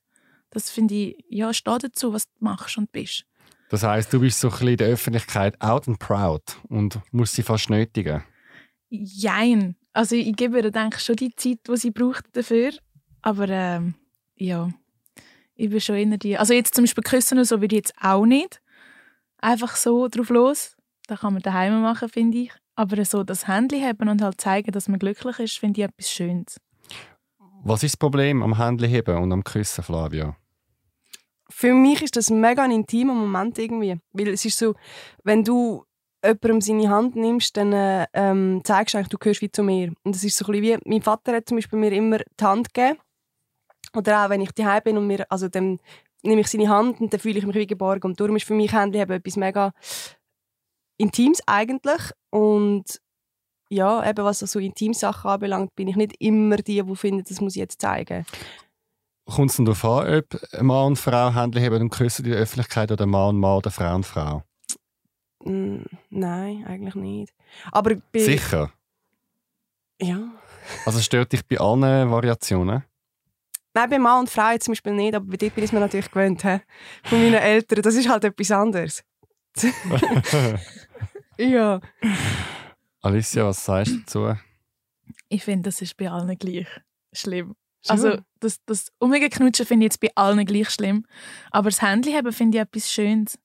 Das 0.50 0.70
finde 0.70 0.94
ich, 0.94 1.24
ja, 1.28 1.52
steht 1.54 1.84
dazu, 1.84 2.12
was 2.12 2.24
du 2.26 2.32
machst 2.44 2.76
und 2.78 2.90
bist. 2.92 3.24
Das 3.70 3.82
heißt, 3.84 4.12
du 4.12 4.18
bist 4.20 4.40
so 4.40 4.48
ein 4.48 4.52
bisschen 4.52 4.68
in 4.68 4.76
der 4.78 4.88
Öffentlichkeit 4.88 5.60
out 5.60 5.86
and 5.86 5.98
proud 6.00 6.42
und 6.68 6.98
musst 7.12 7.34
sie 7.34 7.42
fast 7.44 7.70
nötigen. 7.70 8.24
Jein. 8.88 9.76
Also 9.92 10.16
ich 10.16 10.34
gebe 10.34 10.58
ihr 10.60 10.70
denke 10.70 10.96
ich, 10.98 11.04
schon 11.04 11.16
die 11.16 11.34
Zeit, 11.36 11.58
die 11.68 11.76
sie 11.76 11.90
braucht 11.90 12.24
dafür. 12.36 12.72
Aber 13.22 13.48
ähm, 13.48 13.94
ja, 14.34 14.70
ich 15.54 15.70
bin 15.70 15.80
schon 15.80 15.94
eher 15.96 16.18
die... 16.18 16.36
Also 16.36 16.54
jetzt 16.54 16.74
zum 16.74 16.82
Beispiel 16.84 17.04
küssen 17.04 17.38
oder 17.38 17.44
so 17.44 17.60
würde 17.60 17.76
ich 17.76 17.82
jetzt 17.86 17.94
auch 18.00 18.26
nicht. 18.26 18.60
Einfach 19.38 19.76
so 19.76 20.08
drauf 20.08 20.30
los. 20.30 20.76
Das 21.06 21.20
kann 21.20 21.32
man 21.34 21.42
daheim 21.42 21.80
machen, 21.82 22.08
finde 22.08 22.38
ich. 22.38 22.52
Aber 22.80 23.04
so 23.04 23.24
das 23.24 23.46
Handy 23.46 23.78
haben 23.82 24.08
und 24.08 24.22
halt 24.22 24.40
zeigen, 24.40 24.72
dass 24.72 24.88
man 24.88 24.98
glücklich 24.98 25.38
ist, 25.38 25.58
finde 25.58 25.82
ich 25.82 25.86
etwas 25.86 26.10
Schönes. 26.10 26.58
Was 27.62 27.82
ist 27.82 27.92
das 27.92 27.98
Problem 27.98 28.42
am 28.42 28.56
Händchen 28.56 29.18
und 29.18 29.30
am 29.34 29.44
Küssen, 29.44 29.84
Flavia? 29.84 30.34
Für 31.50 31.74
mich 31.74 32.00
ist 32.00 32.16
das 32.16 32.30
mega 32.30 32.62
ein 32.62 32.70
intimer 32.70 33.12
Moment 33.12 33.58
irgendwie. 33.58 34.00
Weil 34.14 34.28
es 34.28 34.46
ist 34.46 34.58
so, 34.58 34.76
wenn 35.24 35.44
du 35.44 35.84
jemandem 36.24 36.62
seine 36.62 36.88
Hand 36.88 37.16
nimmst, 37.16 37.54
dann 37.58 37.74
äh, 37.74 38.06
ähm, 38.14 38.62
zeigst 38.64 38.94
du 38.94 38.98
eigentlich, 38.98 39.10
du 39.10 39.18
gehörst 39.18 39.42
wie 39.42 39.52
zu 39.52 39.62
mir. 39.62 39.92
Und 40.02 40.14
das 40.14 40.24
ist 40.24 40.38
so 40.38 40.46
ein 40.46 40.52
bisschen 40.52 40.80
wie, 40.82 40.88
mein 40.90 41.02
Vater 41.02 41.34
hat 41.34 41.50
zum 41.50 41.58
Beispiel 41.58 41.78
mir 41.78 41.92
immer 41.92 42.16
die 42.16 42.44
Hand 42.44 42.72
gegeben. 42.72 42.98
Oder 43.94 44.24
auch 44.24 44.30
wenn 44.30 44.40
ich 44.40 44.52
daheim 44.52 44.82
bin 44.84 44.96
und 44.96 45.06
mir, 45.06 45.30
also 45.30 45.48
dann 45.48 45.80
nehme 46.22 46.40
ich 46.40 46.48
seine 46.48 46.70
Hand 46.70 46.98
und 47.02 47.12
dann 47.12 47.20
fühle 47.20 47.40
ich 47.40 47.44
mich 47.44 47.56
wie 47.56 47.66
geborgen. 47.66 48.06
Und 48.06 48.18
darum 48.18 48.36
ist 48.36 48.46
für 48.46 48.54
mich 48.54 48.72
Händchen 48.72 49.02
eben 49.02 49.12
etwas 49.12 49.36
mega 49.36 49.74
Intimes 50.96 51.42
eigentlich. 51.46 52.14
Und 52.30 53.00
ja, 53.68 54.08
eben 54.08 54.24
was 54.24 54.40
so 54.40 54.58
Intimsachen 54.58 55.30
anbelangt, 55.30 55.74
bin 55.76 55.88
ich 55.88 55.96
nicht 55.96 56.14
immer 56.18 56.56
die, 56.56 56.82
die 56.82 56.96
findet, 56.96 57.30
das 57.30 57.40
muss 57.40 57.54
ich 57.54 57.60
jetzt 57.60 57.80
zeigen. 57.80 58.26
Kommt 59.26 59.50
es 59.50 59.56
denn 59.56 59.64
darauf 59.64 59.84
an, 59.84 60.18
ob 60.18 60.62
Mann 60.62 60.86
und 60.86 60.96
Frau 60.96 61.32
Händchen 61.32 61.64
haben 61.64 61.82
und 61.82 61.90
küssen 61.90 62.24
in 62.24 62.32
der 62.32 62.40
Öffentlichkeit 62.40 62.90
oder 62.90 63.06
Mann 63.06 63.36
und 63.36 63.40
Mann 63.40 63.58
oder 63.58 63.70
Frau 63.70 63.94
und 63.94 64.04
Frau? 64.04 64.42
Mm, 65.44 65.82
nein, 66.10 66.64
eigentlich 66.66 66.96
nicht. 66.96 67.32
Aber 67.70 67.94
Sicher. 68.12 68.72
Ja. 70.00 70.18
Also 70.84 71.00
stört 71.00 71.32
dich 71.32 71.46
bei 71.46 71.58
allen 71.58 72.10
Variationen? 72.10 72.84
Nein, 73.72 73.90
bei 73.90 73.98
Mann 74.00 74.20
und 74.20 74.30
Frau 74.30 74.50
jetzt 74.50 74.64
zum 74.64 74.72
Beispiel 74.72 74.94
nicht, 74.94 75.14
aber 75.14 75.26
bei 75.26 75.36
dir 75.36 75.50
bin 75.50 75.62
ich 75.62 75.72
mir 75.72 75.78
natürlich 75.78 76.10
gewöhnt. 76.10 76.42
He? 76.42 76.58
Von 77.04 77.22
meinen 77.22 77.34
Eltern. 77.34 77.82
Das 77.82 77.94
ist 77.94 78.08
halt 78.08 78.24
etwas 78.24 78.50
anderes. 78.50 79.04
Ja. 81.40 81.80
Alicia, 83.00 83.46
was 83.46 83.64
sagst 83.64 83.92
du 83.92 83.98
dazu? 84.00 84.36
Ich 85.28 85.44
finde, 85.44 85.70
das 85.70 85.80
ist 85.80 85.96
bei 85.96 86.10
allen 86.10 86.36
gleich 86.36 86.66
schlimm. 87.12 87.54
Also 87.88 88.18
das, 88.40 88.62
das 88.66 88.92
Umgeknutschen 88.98 89.64
finde 89.64 89.86
ich 89.86 89.92
jetzt 89.92 90.00
bei 90.00 90.10
allen 90.14 90.44
gleich 90.44 90.70
schlimm. 90.70 91.06
Aber 91.50 91.70
das 91.70 91.80
Handy 91.80 92.12
haben 92.12 92.32
finde 92.32 92.58
ich 92.58 92.62
etwas 92.62 92.92
Schönes. 92.92 93.38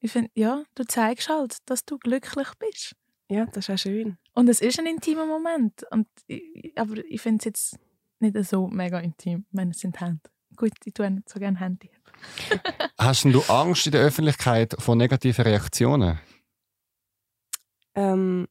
Ich 0.00 0.10
finde, 0.10 0.30
ja, 0.34 0.64
du 0.74 0.84
zeigst 0.84 1.28
halt, 1.28 1.58
dass 1.66 1.84
du 1.84 1.98
glücklich 1.98 2.48
bist. 2.58 2.96
Ja, 3.28 3.46
das 3.46 3.68
ist 3.68 3.70
auch 3.70 3.78
schön. 3.78 4.18
Und 4.34 4.48
es 4.48 4.60
ist 4.60 4.78
ein 4.78 4.86
intimer 4.86 5.26
Moment. 5.26 5.84
Und 5.90 6.08
ich, 6.26 6.72
aber 6.76 6.96
ich 7.08 7.20
finde 7.20 7.38
es 7.38 7.44
jetzt 7.44 7.78
nicht 8.18 8.36
so 8.44 8.66
mega 8.66 8.98
intim, 8.98 9.46
wenn 9.52 9.70
es 9.70 9.78
sind 9.78 10.00
Hände. 10.00 10.20
Gut, 10.56 10.72
ich 10.84 10.92
tue 10.92 11.10
nicht 11.10 11.28
so 11.28 11.38
gerne 11.38 11.58
Handy. 11.60 11.90
Hast 12.98 13.24
denn 13.24 13.32
du 13.32 13.42
Angst 13.42 13.86
in 13.86 13.92
der 13.92 14.02
Öffentlichkeit 14.02 14.74
vor 14.78 14.96
negativen 14.96 15.44
Reaktionen? 15.44 16.18
Ähm, 17.96 18.46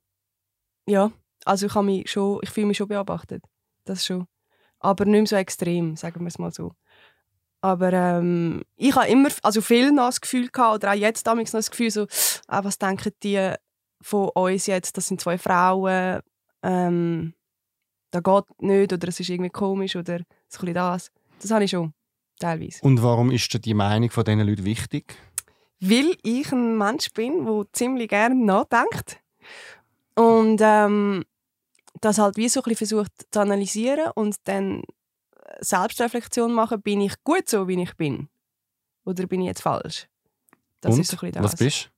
ja, 0.87 1.11
also 1.45 1.67
ich, 1.67 1.75
habe 1.75 1.85
mich 1.85 2.09
schon, 2.09 2.39
ich 2.41 2.49
fühle 2.49 2.67
mich 2.67 2.77
schon 2.77 2.87
beobachtet. 2.87 3.43
Das 3.85 4.05
schon. 4.05 4.27
Aber 4.79 5.05
nicht 5.05 5.13
mehr 5.13 5.27
so 5.27 5.35
extrem, 5.35 5.95
sagen 5.95 6.21
wir 6.21 6.27
es 6.27 6.39
mal 6.39 6.51
so. 6.51 6.73
Aber 7.61 7.93
ähm, 7.93 8.63
ich 8.75 8.95
habe 8.95 9.07
immer, 9.07 9.29
also 9.41 9.61
viel 9.61 9.91
noch 9.91 10.07
das 10.07 10.21
Gefühl 10.21 10.49
gehabt, 10.49 10.75
oder 10.75 10.91
auch 10.91 10.95
jetzt 10.95 11.25
damals 11.25 11.53
noch 11.53 11.59
das 11.59 11.71
Gefühl, 11.71 11.89
so, 11.89 12.05
ah, 12.47 12.63
was 12.63 12.77
denken 12.77 13.11
die 13.23 13.53
von 14.01 14.29
uns 14.29 14.67
jetzt, 14.67 14.97
das 14.97 15.07
sind 15.07 15.19
zwei 15.19 15.37
Frauen, 15.37 16.19
ähm, 16.61 17.33
das 18.11 18.21
geht 18.21 18.61
nicht, 18.61 18.93
oder 18.93 19.07
es 19.07 19.19
ist 19.19 19.29
irgendwie 19.29 19.49
komisch, 19.49 19.95
oder 19.95 20.19
so 20.47 20.59
ein 20.59 20.65
bisschen 20.65 20.73
das. 20.75 21.11
Das 21.41 21.51
habe 21.51 21.63
ich 21.63 21.71
schon, 21.71 21.93
teilweise. 22.39 22.79
Und 22.83 23.01
warum 23.01 23.31
ist 23.31 23.51
dir 23.51 23.59
die 23.59 23.73
Meinung 23.73 24.11
von 24.11 24.23
diesen 24.23 24.41
Leuten 24.41 24.65
wichtig? 24.65 25.15
Weil 25.79 26.15
ich 26.21 26.51
ein 26.51 26.77
Mensch 26.77 27.11
bin, 27.13 27.45
der 27.45 27.65
ziemlich 27.73 28.09
gerne 28.09 28.35
nachdenkt. 28.35 29.19
Und 30.15 30.59
ähm, 30.61 31.25
das 32.01 32.17
halt 32.17 32.37
wie 32.37 32.49
so 32.49 32.61
ein 32.61 32.63
bisschen 32.63 32.77
versucht 32.87 33.11
zu 33.31 33.39
analysieren 33.39 34.11
und 34.15 34.35
dann 34.45 34.83
Selbstreflexion 35.59 36.53
machen, 36.53 36.81
bin 36.81 37.01
ich 37.01 37.13
gut 37.23 37.49
so, 37.49 37.67
wie 37.67 37.81
ich 37.81 37.95
bin? 37.95 38.29
Oder 39.05 39.27
bin 39.27 39.41
ich 39.41 39.47
jetzt 39.47 39.61
falsch? 39.61 40.07
Das 40.81 40.95
Und? 40.95 41.01
ist 41.01 41.11
so 41.11 41.17
ein 41.17 41.31
bisschen 41.31 41.43
Was 41.43 41.51
das. 41.51 41.59
bist 41.59 41.91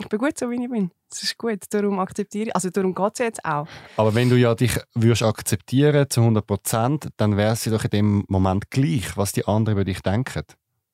Ich 0.00 0.08
bin 0.08 0.18
gut 0.18 0.36
so, 0.38 0.50
wie 0.50 0.62
ich 0.62 0.70
bin. 0.70 0.90
Das 1.08 1.22
ist 1.22 1.36
gut. 1.38 1.60
Darum 1.70 1.98
akzeptiere 2.00 2.48
ich. 2.48 2.54
Also 2.54 2.70
darum 2.70 2.94
geht 2.94 3.12
es 3.14 3.18
jetzt 3.18 3.44
auch. 3.44 3.68
Aber 3.96 4.14
wenn 4.14 4.28
du 4.28 4.36
ja 4.36 4.54
dich 4.54 4.76
würdest 4.94 5.22
akzeptieren 5.22 6.08
zu 6.10 6.20
100 6.22 6.46
Prozent, 6.46 7.08
dann 7.16 7.36
wäre 7.36 7.52
es 7.52 7.64
ja 7.64 7.72
doch 7.72 7.84
in 7.84 7.90
dem 7.90 8.24
Moment 8.28 8.70
gleich, 8.70 9.16
was 9.16 9.32
die 9.32 9.44
anderen 9.46 9.76
über 9.76 9.84
dich 9.84 10.00
denken. 10.02 10.42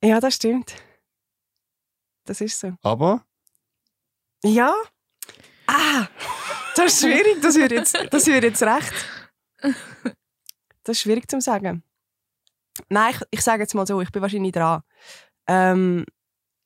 Ja, 0.02 0.20
das 0.20 0.34
stimmt. 0.34 0.74
Das 2.24 2.40
ist 2.40 2.60
so. 2.60 2.74
Aber 2.82 3.24
Ja. 4.44 4.74
Ah! 5.70 6.08
Das 6.74 6.94
ist 6.94 7.00
schwierig. 7.00 7.40
Das 7.42 7.54
wird 7.54 7.72
jetzt, 7.72 7.96
das 8.10 8.26
wird 8.26 8.44
jetzt 8.44 8.62
recht. 8.62 8.92
Das 10.82 10.96
ist 10.96 11.00
schwierig 11.02 11.30
zu 11.30 11.40
sagen. 11.40 11.82
Nein, 12.88 13.14
ich, 13.14 13.20
ich 13.30 13.42
sage 13.42 13.62
jetzt 13.62 13.74
mal 13.74 13.86
so, 13.86 14.00
ich 14.00 14.10
bin 14.10 14.22
wahrscheinlich 14.22 14.52
dran, 14.52 14.82
ähm, 15.46 16.06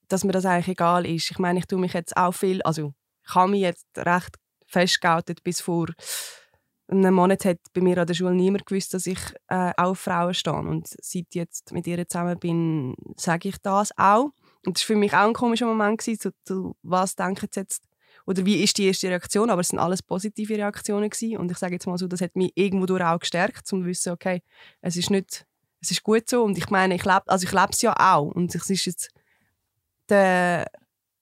dass 0.08 0.24
mir 0.24 0.32
das 0.32 0.46
eigentlich 0.46 0.68
egal 0.68 1.06
ist. 1.06 1.30
Ich 1.30 1.38
meine, 1.38 1.58
ich 1.58 1.66
tue 1.66 1.78
mich 1.78 1.92
jetzt 1.92 2.16
auch 2.16 2.32
viel, 2.32 2.62
also 2.62 2.94
ich 3.26 3.34
habe 3.34 3.50
mich 3.50 3.62
jetzt 3.62 3.86
recht 3.96 4.36
festgehalten, 4.66 5.34
bis 5.42 5.60
vor 5.60 5.88
einem 6.88 7.14
Monat 7.14 7.44
hat 7.44 7.58
bei 7.72 7.80
mir 7.80 7.98
an 7.98 8.06
der 8.06 8.14
Schule 8.14 8.34
niemand 8.34 8.66
gewusst, 8.66 8.94
dass 8.94 9.06
ich 9.06 9.18
äh, 9.48 9.72
auf 9.76 9.98
Frauen 9.98 10.34
stehe. 10.34 10.54
Und 10.54 10.88
seit 10.88 11.26
ich 11.30 11.34
jetzt 11.34 11.72
mit 11.72 11.86
ihr 11.86 12.06
zusammen 12.06 12.38
bin, 12.38 12.94
sage 13.16 13.48
ich 13.48 13.58
das 13.58 13.96
auch. 13.96 14.30
Und 14.66 14.76
das 14.76 14.82
war 14.82 14.94
für 14.94 14.96
mich 14.96 15.12
auch 15.12 15.26
ein 15.26 15.32
komischer 15.32 15.66
Moment, 15.66 15.98
gewesen, 15.98 16.20
so, 16.22 16.30
so, 16.46 16.76
was 16.82 17.16
denken 17.16 17.48
sie 17.50 17.60
jetzt, 17.60 17.82
oder 18.26 18.44
wie 18.46 18.62
ist 18.62 18.78
die 18.78 18.86
erste 18.86 19.08
Reaktion, 19.08 19.50
aber 19.50 19.60
es 19.60 19.68
sind 19.68 19.78
alles 19.78 20.02
positive 20.02 20.56
Reaktionen 20.56 21.10
gewesen. 21.10 21.36
Und 21.36 21.50
ich 21.50 21.58
sage 21.58 21.74
jetzt 21.74 21.86
mal 21.86 21.98
so, 21.98 22.06
das 22.06 22.20
hat 22.20 22.36
mich 22.36 22.52
irgendwo 22.54 22.86
durch 22.86 23.02
auch 23.02 23.18
gestärkt, 23.18 23.70
um 23.72 23.82
zu 23.82 23.86
wissen, 23.86 24.12
okay, 24.12 24.42
es 24.80 24.96
ist 24.96 25.10
nicht, 25.10 25.46
es 25.80 25.90
ist 25.90 26.02
gut 26.02 26.28
so. 26.28 26.42
Und 26.42 26.56
ich 26.56 26.70
meine, 26.70 26.94
ich 26.94 27.04
lebe, 27.04 27.22
also 27.26 27.44
ich 27.44 27.52
lebe 27.52 27.68
es 27.70 27.82
ja 27.82 27.94
auch. 27.98 28.28
Und 28.28 28.54
es 28.54 28.70
ist 28.70 28.86
jetzt 28.86 29.10
der 30.08 30.66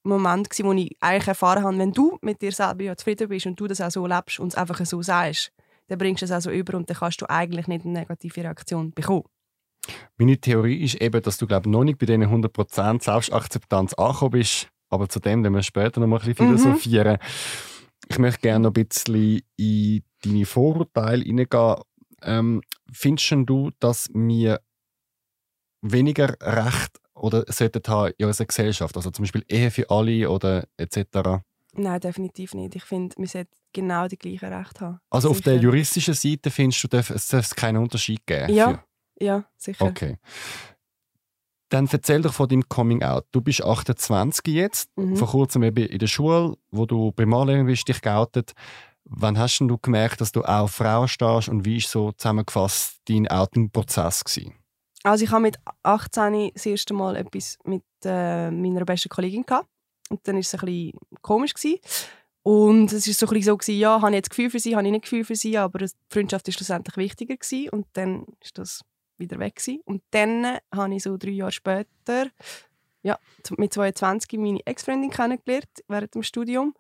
Moment 0.04 0.50
gewesen, 0.50 0.66
wo 0.66 0.72
ich 0.72 0.96
eigentlich 1.00 1.28
erfahren 1.28 1.64
habe, 1.64 1.78
wenn 1.78 1.92
du 1.92 2.18
mit 2.22 2.40
dir 2.42 2.52
selber 2.52 2.84
ja 2.84 2.96
zufrieden 2.96 3.28
bist 3.28 3.46
und 3.46 3.58
du 3.58 3.66
das 3.66 3.80
auch 3.80 3.90
so 3.90 4.06
lebst 4.06 4.40
und 4.40 4.48
es 4.48 4.54
einfach 4.54 4.84
so 4.84 5.02
sagst, 5.02 5.52
dann 5.88 5.98
bringst 5.98 6.22
du 6.22 6.26
es 6.26 6.46
auch 6.46 6.50
über 6.50 6.76
und 6.76 6.88
dann 6.88 6.96
kannst 6.96 7.20
du 7.20 7.28
eigentlich 7.28 7.66
nicht 7.66 7.84
eine 7.84 8.00
negative 8.00 8.42
Reaktion 8.42 8.92
bekommen. 8.92 9.24
meine 10.16 10.38
Theorie 10.38 10.82
ist 10.84 11.00
eben, 11.00 11.20
dass 11.22 11.38
du 11.38 11.46
glaub, 11.46 11.66
noch 11.66 11.84
nicht 11.84 11.98
bei 11.98 12.06
diesen 12.06 12.22
100 12.22 12.52
Prozent 12.52 13.02
Selbstakzeptanz 13.02 13.94
angekommen 13.94 14.30
bist. 14.32 14.68
Aber 14.92 15.08
zu 15.08 15.20
dem 15.20 15.42
werden 15.42 15.54
wir 15.54 15.62
später 15.62 16.00
noch 16.00 16.06
mal 16.06 16.20
ein 16.20 16.26
bisschen 16.26 16.50
Mhm. 16.50 16.58
philosophieren. 16.58 17.16
Ich 18.08 18.18
möchte 18.18 18.40
gerne 18.42 18.64
noch 18.68 18.74
ein 18.74 18.86
bisschen 18.86 19.40
in 19.56 20.02
deine 20.22 20.44
Vorurteile 20.44 21.24
hineingehen. 21.24 21.76
Ähm, 22.22 22.60
findest 22.92 23.32
du, 23.46 23.70
dass 23.80 24.10
wir 24.12 24.60
weniger 25.80 26.36
Recht 26.40 27.00
oder 27.14 27.44
sollten 27.48 27.82
haben 27.88 28.12
in 28.18 28.26
unserer 28.26 28.46
Gesellschaft? 28.46 28.94
Also 28.96 29.10
zum 29.10 29.22
Beispiel 29.24 29.44
Ehe 29.48 29.70
für 29.70 29.88
alle 29.90 30.28
oder 30.30 30.68
etc. 30.76 31.40
Nein, 31.74 32.00
definitiv 32.00 32.52
nicht. 32.52 32.76
Ich 32.76 32.84
finde, 32.84 33.16
wir 33.16 33.26
sollten 33.26 33.50
genau 33.72 34.06
die 34.08 34.18
gleichen 34.18 34.52
Rechte 34.52 34.80
haben. 34.80 34.98
Also 35.08 35.30
auf 35.30 35.40
der 35.40 35.54
Sicher. 35.54 35.64
juristischen 35.64 36.14
Seite 36.14 36.50
findest 36.50 36.84
du, 36.84 36.88
darf- 36.88 37.10
es 37.10 37.28
darf 37.28 37.48
keinen 37.56 37.78
Unterschied 37.78 38.26
geben? 38.26 38.52
Ja. 38.52 38.70
für- 39.18 39.24
Ja, 39.24 39.44
sicher. 39.56 39.84
Okay. 39.86 40.18
Dann 41.72 41.88
erzähl 41.90 42.20
doch 42.20 42.34
von 42.34 42.48
deinem 42.48 42.68
Coming 42.68 43.02
Out. 43.02 43.24
Du 43.32 43.40
bist 43.40 43.62
28 43.64 44.46
jetzt, 44.54 44.90
Mhm. 44.96 45.16
vor 45.16 45.28
kurzem 45.28 45.62
eben 45.62 45.86
in 45.86 45.98
der 45.98 46.06
Schule, 46.06 46.54
wo 46.70 46.84
du 46.84 47.12
Primarlehrerin 47.12 47.66
bist, 47.66 47.88
dich 47.88 48.02
geoutet. 48.02 48.52
Wann 49.04 49.38
hast 49.38 49.58
denn 49.58 49.68
du 49.68 49.78
gemerkt, 49.78 50.20
dass 50.20 50.32
du 50.32 50.42
auch 50.44 50.68
Frauen 50.68 51.08
stehst 51.08 51.48
und 51.48 51.64
wie 51.64 51.78
ist 51.78 51.90
so 51.90 52.12
zusammengefasst 52.12 53.00
dein 53.08 53.26
Outing-Prozess 53.26 54.22
gewesen? 54.24 54.54
Also 55.02 55.24
ich 55.24 55.30
habe 55.30 55.42
mit 55.42 55.56
18 55.82 56.50
das 56.54 56.66
erste 56.66 56.94
Mal 56.94 57.16
etwas 57.16 57.58
mit 57.64 57.82
äh, 58.04 58.50
meiner 58.50 58.84
besten 58.84 59.08
Kollegin 59.08 59.44
gehabt. 59.44 59.66
Und 60.10 60.20
dann 60.28 60.34
war 60.36 60.40
es 60.40 60.54
ein 60.54 60.60
bisschen 60.60 60.92
komisch. 61.22 61.54
Gewesen. 61.54 61.78
Und 62.44 62.92
es 62.92 63.06
war 63.06 63.14
so 63.14 63.26
ein 63.26 63.30
bisschen 63.30 63.44
so, 63.52 63.56
gewesen, 63.56 63.78
ja, 63.80 64.00
habe 64.00 64.10
ich 64.10 64.16
jetzt 64.16 64.30
Gefühl 64.30 64.50
für 64.50 64.58
sie, 64.60 64.76
habe 64.76 64.84
ich 64.86 64.92
nicht 64.92 65.02
Gefühl 65.04 65.24
für 65.24 65.36
sie, 65.36 65.56
aber 65.56 65.78
die 65.78 65.88
Freundschaft 66.10 66.46
ist 66.48 66.56
schlussendlich 66.56 66.96
wichtiger 66.96 67.36
gewesen. 67.36 67.70
Und 67.70 67.86
dann 67.94 68.26
ist 68.40 68.58
das 68.58 68.82
wieder 69.22 69.38
weg 69.38 69.56
gewesen. 69.56 69.80
Und 69.84 70.02
dann 70.10 70.58
habe 70.74 70.94
ich 70.94 71.02
so 71.02 71.16
drei 71.16 71.30
Jahre 71.30 71.52
später, 71.52 72.30
ja, 73.02 73.18
mit 73.56 73.72
22 73.72 74.38
meine 74.38 74.64
Ex-Freundin 74.64 75.10
kennengelernt 75.10 75.68
während 75.88 76.14
dem 76.14 76.22
Studium. 76.22 76.74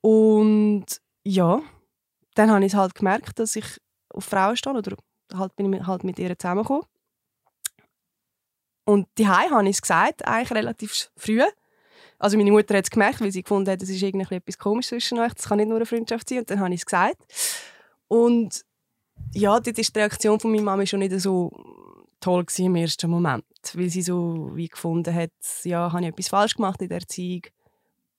Und 0.00 0.86
ja, 1.24 1.60
dann 2.34 2.50
habe 2.50 2.64
ich 2.64 2.74
halt 2.74 2.94
gemerkt, 2.94 3.38
dass 3.38 3.56
ich 3.56 3.80
auf 4.10 4.24
Frauen 4.24 4.56
stehe 4.56 4.76
oder 4.76 4.96
halt 5.34 5.56
bin 5.56 5.72
ich 5.72 5.86
halt 5.86 6.04
mit 6.04 6.18
ihr 6.18 6.38
zusammengekommen. 6.38 6.84
Und 8.84 9.08
die 9.18 9.26
habe 9.26 9.64
ich 9.64 9.76
es 9.76 9.82
gesagt, 9.82 10.24
eigentlich 10.26 10.52
relativ 10.52 11.10
früh. 11.16 11.42
Also 12.18 12.36
meine 12.36 12.52
Mutter 12.52 12.76
hat 12.76 12.84
es 12.84 12.90
gemerkt, 12.90 13.20
weil 13.20 13.32
sie 13.32 13.42
gefunden 13.42 13.70
hat, 13.70 13.82
es 13.82 13.90
ist 13.90 14.02
irgendwie 14.02 14.36
etwas 14.36 14.58
komisch 14.58 14.88
zwischen 14.88 15.18
euch, 15.18 15.34
das 15.34 15.48
kann 15.48 15.58
nicht 15.58 15.68
nur 15.68 15.76
eine 15.76 15.86
Freundschaft 15.86 16.28
sein. 16.28 16.38
Und 16.38 16.50
dann 16.50 16.60
habe 16.60 16.72
ich 16.72 16.80
es 16.80 16.86
gesagt. 16.86 17.16
Und 18.08 18.64
ja, 19.34 19.58
dort 19.58 19.78
ist 19.78 19.94
die 19.94 19.98
Reaktion 19.98 20.38
von 20.38 20.50
meiner 20.52 20.62
Mama 20.62 20.86
schon 20.86 21.00
nicht 21.00 21.18
so 21.20 21.50
toll 22.26 22.44
gewesen 22.44 22.66
im 22.66 22.74
ersten 22.74 23.08
Moment, 23.08 23.44
weil 23.74 23.88
sie 23.88 24.02
so 24.02 24.50
wie 24.54 24.66
gefunden 24.66 25.14
hat, 25.14 25.30
ja, 25.62 25.92
habe 25.92 26.02
ich 26.02 26.08
etwas 26.08 26.28
falsch 26.28 26.56
gemacht 26.56 26.82
in 26.82 26.88
der 26.88 26.98
Erziehung. 26.98 27.42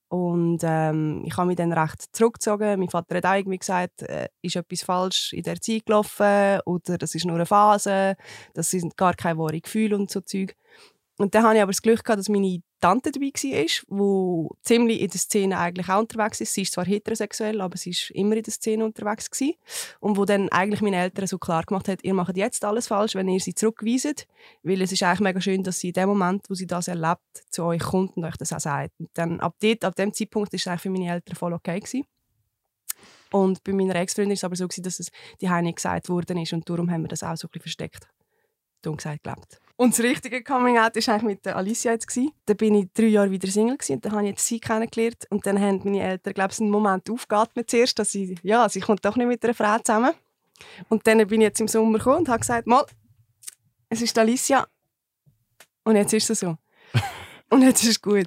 Und 0.08 0.60
ähm, 0.62 1.22
ich 1.26 1.36
habe 1.36 1.48
mich 1.48 1.56
dann 1.56 1.74
recht 1.74 2.16
zurückgezogen. 2.16 2.80
Mein 2.80 2.88
Vater 2.88 3.16
hat 3.16 3.26
auch 3.26 3.34
irgendwie 3.34 3.58
gesagt, 3.58 4.00
äh, 4.00 4.28
ist 4.40 4.56
etwas 4.56 4.82
falsch 4.82 5.34
in 5.34 5.42
der 5.42 5.52
Erziehung 5.52 5.82
gelaufen 5.84 6.60
oder 6.64 6.96
das 6.96 7.14
ist 7.14 7.26
nur 7.26 7.34
eine 7.34 7.44
Phase, 7.44 8.16
das 8.54 8.70
sind 8.70 8.96
gar 8.96 9.12
keine 9.12 9.38
wahren 9.38 9.60
Gefühle 9.60 9.96
und 9.96 10.10
so 10.10 10.22
Zeug. 10.22 10.56
Und 11.18 11.34
dann 11.34 11.42
hatte 11.42 11.56
ich 11.56 11.62
aber 11.62 11.72
das 11.72 11.82
Glück, 11.82 12.02
gehabt, 12.02 12.18
dass 12.18 12.30
meine 12.30 12.62
Tante 12.80 13.10
dabei 13.10 13.26
war, 13.26 13.64
die 13.64 14.48
ziemlich 14.62 15.00
in 15.00 15.10
der 15.10 15.18
Szene 15.20 15.58
eigentlich 15.58 15.88
auch 15.88 15.98
unterwegs 15.98 16.40
ist. 16.40 16.54
Sie 16.54 16.62
ist 16.62 16.72
zwar 16.72 16.84
heterosexuell, 16.84 17.60
aber 17.60 17.76
sie 17.76 17.90
ist 17.90 18.10
immer 18.10 18.36
in 18.36 18.42
der 18.42 18.52
Szene 18.52 18.84
unterwegs 18.84 19.30
gewesen. 19.30 19.54
Und 20.00 20.16
wo 20.16 20.24
dann 20.24 20.48
eigentlich 20.50 20.80
meine 20.80 20.96
Eltern 20.96 21.26
so 21.26 21.38
klar 21.38 21.64
gemacht 21.64 21.88
hat, 21.88 22.04
ihr 22.04 22.14
macht 22.14 22.36
jetzt 22.36 22.64
alles 22.64 22.86
falsch, 22.86 23.14
wenn 23.14 23.28
ihr 23.28 23.40
sie 23.40 23.54
zurückweiset. 23.54 24.26
Weil 24.62 24.80
es 24.82 24.92
ist 24.92 25.02
eigentlich 25.02 25.20
mega 25.20 25.40
schön, 25.40 25.62
dass 25.62 25.80
sie 25.80 25.88
in 25.88 25.94
dem 25.94 26.08
Moment, 26.08 26.44
wo 26.48 26.54
sie 26.54 26.66
das 26.66 26.88
erlebt, 26.88 27.20
zu 27.50 27.64
euch 27.64 27.82
kommt 27.82 28.16
und 28.16 28.24
euch 28.24 28.36
das 28.36 28.52
auch 28.52 28.60
sagt. 28.60 28.92
Und 28.98 29.10
dann, 29.14 29.40
ab, 29.40 29.56
dort, 29.60 29.84
ab 29.84 29.96
dem 29.96 30.12
Zeitpunkt 30.12 30.54
ist 30.54 30.62
es 30.62 30.66
eigentlich 30.68 30.82
für 30.82 30.90
meine 30.90 31.12
Eltern 31.12 31.36
voll 31.36 31.52
okay 31.52 31.80
gewesen. 31.80 32.04
Und 33.30 33.62
bei 33.64 33.72
meiner 33.72 33.96
Ex-Freundin 33.96 34.30
war 34.30 34.34
es 34.34 34.44
aber 34.44 34.56
so, 34.56 34.66
gewesen, 34.66 34.84
dass 34.84 35.00
es 35.00 35.10
die 35.40 35.48
nicht 35.48 35.76
gesagt 35.76 36.08
worden 36.08 36.38
ist 36.38 36.52
und 36.52 36.68
darum 36.68 36.90
haben 36.90 37.02
wir 37.02 37.08
das 37.08 37.22
auch 37.22 37.36
so 37.36 37.46
ein 37.46 37.50
bisschen 37.50 37.62
versteckt. 37.62 38.08
Dumm 38.82 38.96
gesagt, 38.96 39.22
gelebt. 39.22 39.60
Und 39.80 39.96
das 39.96 40.04
richtige 40.04 40.42
Coming-out 40.42 40.96
war 40.96 41.14
eigentlich 41.14 41.22
mit 41.22 41.46
der 41.46 41.56
Alicia 41.56 41.92
jetzt. 41.92 42.08
Gewesen. 42.08 42.32
Da 42.46 42.54
bin 42.54 42.74
ich 42.74 42.88
drei 42.92 43.04
Jahre 43.04 43.30
wieder 43.30 43.46
Single 43.46 43.76
gewesen, 43.76 43.94
und 43.94 44.04
dann 44.04 44.12
habe 44.12 44.24
ich 44.24 44.30
jetzt 44.30 44.44
sie 44.44 44.58
kennengelernt. 44.58 45.24
Und 45.30 45.46
dann 45.46 45.60
haben 45.60 45.80
meine 45.84 46.02
Eltern, 46.02 46.34
glaube 46.34 46.52
ich, 46.52 46.60
einen 46.60 46.70
Moment 46.70 47.08
aufgeatmet 47.08 47.70
zuerst, 47.70 47.96
dass 47.96 48.10
sie, 48.10 48.34
ja, 48.42 48.68
sie 48.68 48.80
kommt 48.80 49.04
doch 49.04 49.14
nicht 49.14 49.28
mit 49.28 49.44
einer 49.44 49.54
Frau 49.54 49.78
zusammen. 49.78 50.14
Und 50.88 51.06
dann 51.06 51.24
bin 51.28 51.42
ich 51.42 51.46
jetzt 51.46 51.60
im 51.60 51.68
Sommer 51.68 51.98
gekommen 51.98 52.18
und 52.18 52.28
habe 52.28 52.40
gesagt, 52.40 52.66
mal, 52.66 52.84
es 53.88 54.02
ist 54.02 54.18
Alicia. 54.18 54.66
Und 55.84 55.94
jetzt 55.94 56.12
ist 56.12 56.28
es 56.28 56.40
so. 56.40 56.58
Und 57.48 57.62
jetzt 57.62 57.84
ist 57.84 57.90
es 57.90 58.02
gut. 58.02 58.26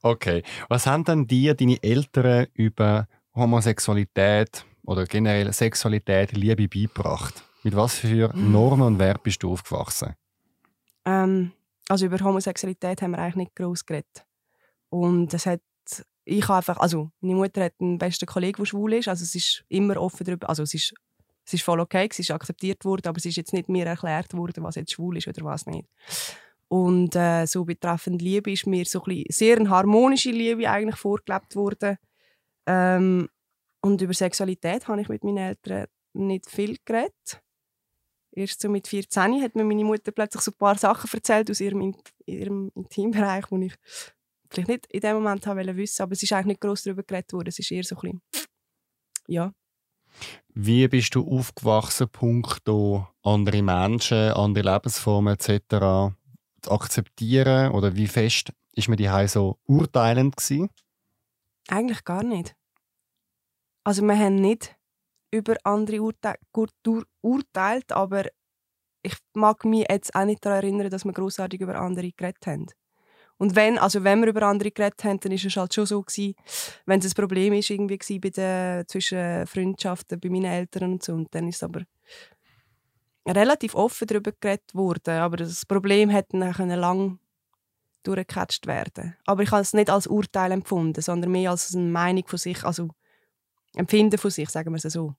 Okay. 0.00 0.42
Was 0.70 0.86
haben 0.86 1.04
denn 1.04 1.26
dir 1.26 1.52
deine 1.52 1.82
Eltern 1.82 2.46
über 2.54 3.08
Homosexualität 3.34 4.64
oder 4.86 5.04
generell 5.04 5.52
Sexualität, 5.52 6.32
Liebe 6.32 6.66
beigebracht? 6.66 7.44
Mit 7.62 7.76
was 7.76 7.98
für 7.98 8.32
Normen 8.34 8.86
und 8.86 8.98
Werten 8.98 9.24
bist 9.24 9.42
du 9.42 9.52
aufgewachsen? 9.52 10.14
Ähm, 11.08 11.52
also 11.88 12.06
über 12.06 12.18
Homosexualität 12.20 13.00
haben 13.00 13.12
wir 13.12 13.18
eigentlich 13.18 13.36
nicht 13.36 13.56
groß 13.56 13.86
geredet. 13.86 14.26
Und 14.90 15.32
es 15.32 15.46
hat, 15.46 15.62
ich 16.24 16.46
habe 16.48 16.58
einfach, 16.58 16.76
also 16.78 17.10
meine 17.20 17.36
Mutter 17.36 17.64
hat 17.64 17.74
einen 17.80 17.98
besten 17.98 18.26
Kollegen, 18.26 18.58
der 18.58 18.66
schwul 18.66 18.92
ist, 18.94 19.08
also 19.08 19.22
es 19.22 19.34
ist 19.34 19.64
immer 19.68 19.96
offen 19.96 20.24
darüber, 20.24 20.48
also 20.48 20.62
es 20.62 20.74
ist, 20.74 20.92
es 21.46 21.54
ist 21.54 21.62
voll 21.62 21.80
okay, 21.80 22.08
es 22.10 22.18
ist 22.18 22.30
akzeptiert 22.30 22.84
worden, 22.84 23.08
aber 23.08 23.16
es 23.16 23.24
ist 23.24 23.36
jetzt 23.36 23.54
nicht 23.54 23.70
mir 23.70 23.86
erklärt 23.86 24.34
worden, 24.34 24.64
was 24.64 24.74
jetzt 24.74 24.92
schwul 24.92 25.16
ist 25.16 25.28
oder 25.28 25.44
was 25.44 25.64
nicht. 25.64 25.88
Und 26.68 27.16
äh, 27.16 27.46
so 27.46 27.64
betreffend 27.64 28.20
Liebe 28.20 28.52
ist 28.52 28.66
mir 28.66 28.84
so 28.84 29.02
ein 29.04 29.24
sehr 29.30 29.56
eine 29.56 29.70
harmonische 29.70 30.30
Liebe 30.30 30.68
eigentlich 30.70 30.96
vorgelebt 30.96 31.56
worden. 31.56 31.96
Ähm, 32.66 33.30
und 33.80 34.02
über 34.02 34.12
Sexualität 34.12 34.86
habe 34.88 35.00
ich 35.00 35.08
mit 35.08 35.24
meinen 35.24 35.38
Eltern 35.38 35.86
nicht 36.12 36.50
viel 36.50 36.76
geredet. 36.84 37.40
Erst 38.38 38.60
so 38.60 38.68
mit 38.68 38.86
14 38.86 39.42
hat 39.42 39.56
mir 39.56 39.64
meine 39.64 39.84
Mutter 39.84 40.12
plötzlich 40.12 40.42
so 40.44 40.52
ein 40.52 40.58
paar 40.58 40.78
Sachen 40.78 41.10
erzählt 41.12 41.50
aus 41.50 41.60
ihrem, 41.60 41.96
ihrem 42.24 42.70
Intimbereich, 42.76 43.46
die 43.46 43.66
ich 43.66 43.74
vielleicht 44.48 44.68
nicht 44.68 44.86
in 44.92 45.00
dem 45.00 45.14
Moment 45.14 45.44
haben 45.44 45.76
wissen 45.76 46.02
aber 46.02 46.12
es 46.12 46.22
ist 46.22 46.32
eigentlich 46.32 46.46
nicht 46.46 46.60
groß 46.60 46.84
darüber 46.84 47.02
geredet 47.02 47.32
worden. 47.32 47.48
Es 47.48 47.58
ist 47.58 47.72
eher 47.72 47.82
so 47.82 47.96
ein 47.96 48.00
bisschen, 48.00 48.22
ja. 49.26 49.52
Wie 50.54 50.86
bist 50.86 51.16
du 51.16 51.28
aufgewachsen, 51.28 52.08
punkto 52.10 53.08
andere 53.22 53.60
Menschen, 53.60 54.32
andere 54.32 54.72
Lebensformen 54.72 55.34
etc. 55.34 56.14
zu 56.62 56.70
akzeptieren? 56.70 57.72
Oder 57.72 57.96
wie 57.96 58.06
fest 58.06 58.52
ist 58.72 58.88
man 58.88 58.98
die 58.98 59.10
so 59.26 59.58
urteilend 59.64 60.36
gewesen? 60.36 60.70
Eigentlich 61.66 62.04
gar 62.04 62.22
nicht. 62.22 62.54
Also 63.82 64.02
wir 64.02 64.16
haben 64.16 64.36
nicht 64.36 64.77
über 65.30 65.56
andere 65.64 66.00
urte 66.00 66.34
ur 66.54 67.04
urteilt, 67.20 67.92
aber 67.92 68.24
ich 69.02 69.14
mag 69.34 69.64
mich 69.64 69.86
jetzt 69.88 70.14
auch 70.14 70.24
nicht 70.24 70.44
daran 70.44 70.58
erinnern, 70.64 70.90
dass 70.90 71.04
wir 71.04 71.12
großartig 71.12 71.60
über 71.60 71.80
andere 71.80 72.10
geredet 72.12 72.46
haben. 72.46 72.66
Und 73.38 73.54
wenn, 73.54 73.78
also 73.78 74.02
wenn 74.02 74.20
wir 74.20 74.28
über 74.28 74.42
andere 74.42 74.72
geredet 74.72 75.04
haben, 75.04 75.20
dann 75.20 75.30
war 75.30 75.44
es 75.46 75.56
halt 75.56 75.74
schon 75.74 75.86
so 75.86 76.02
gewesen, 76.02 76.34
wenn 76.86 76.98
es 76.98 77.06
ein 77.06 77.14
Problem 77.14 77.52
ist 77.52 77.70
irgendwie 77.70 78.18
bei 78.18 78.30
den, 78.30 78.88
zwischen 78.88 79.46
Freundschaften 79.46 80.18
bei 80.18 80.28
meinen 80.28 80.46
Eltern 80.46 80.92
und 80.92 81.02
so, 81.04 81.14
und 81.14 81.32
dann 81.34 81.48
ist 81.48 81.62
aber 81.62 81.82
relativ 83.26 83.74
offen 83.74 84.08
darüber 84.08 84.32
geredet 84.32 84.74
worden, 84.74 85.18
aber 85.18 85.36
das 85.36 85.64
Problem 85.66 86.10
hätte 86.10 86.38
dann 86.38 86.68
lang 86.70 87.18
durchgecatcht 88.02 88.66
werden. 88.66 89.16
Aber 89.26 89.42
ich 89.42 89.50
habe 89.50 89.62
es 89.62 89.72
nicht 89.72 89.90
als 89.90 90.06
Urteil 90.06 90.50
empfunden, 90.52 91.02
sondern 91.02 91.30
mehr 91.30 91.50
als 91.50 91.74
eine 91.74 91.90
Meinung 91.90 92.26
von 92.26 92.38
sich, 92.38 92.64
also 92.64 92.88
Empfinden 93.78 94.18
von 94.18 94.30
sich, 94.30 94.50
sagen 94.50 94.72
wir 94.72 94.84
es 94.84 94.92
so. 94.92 95.14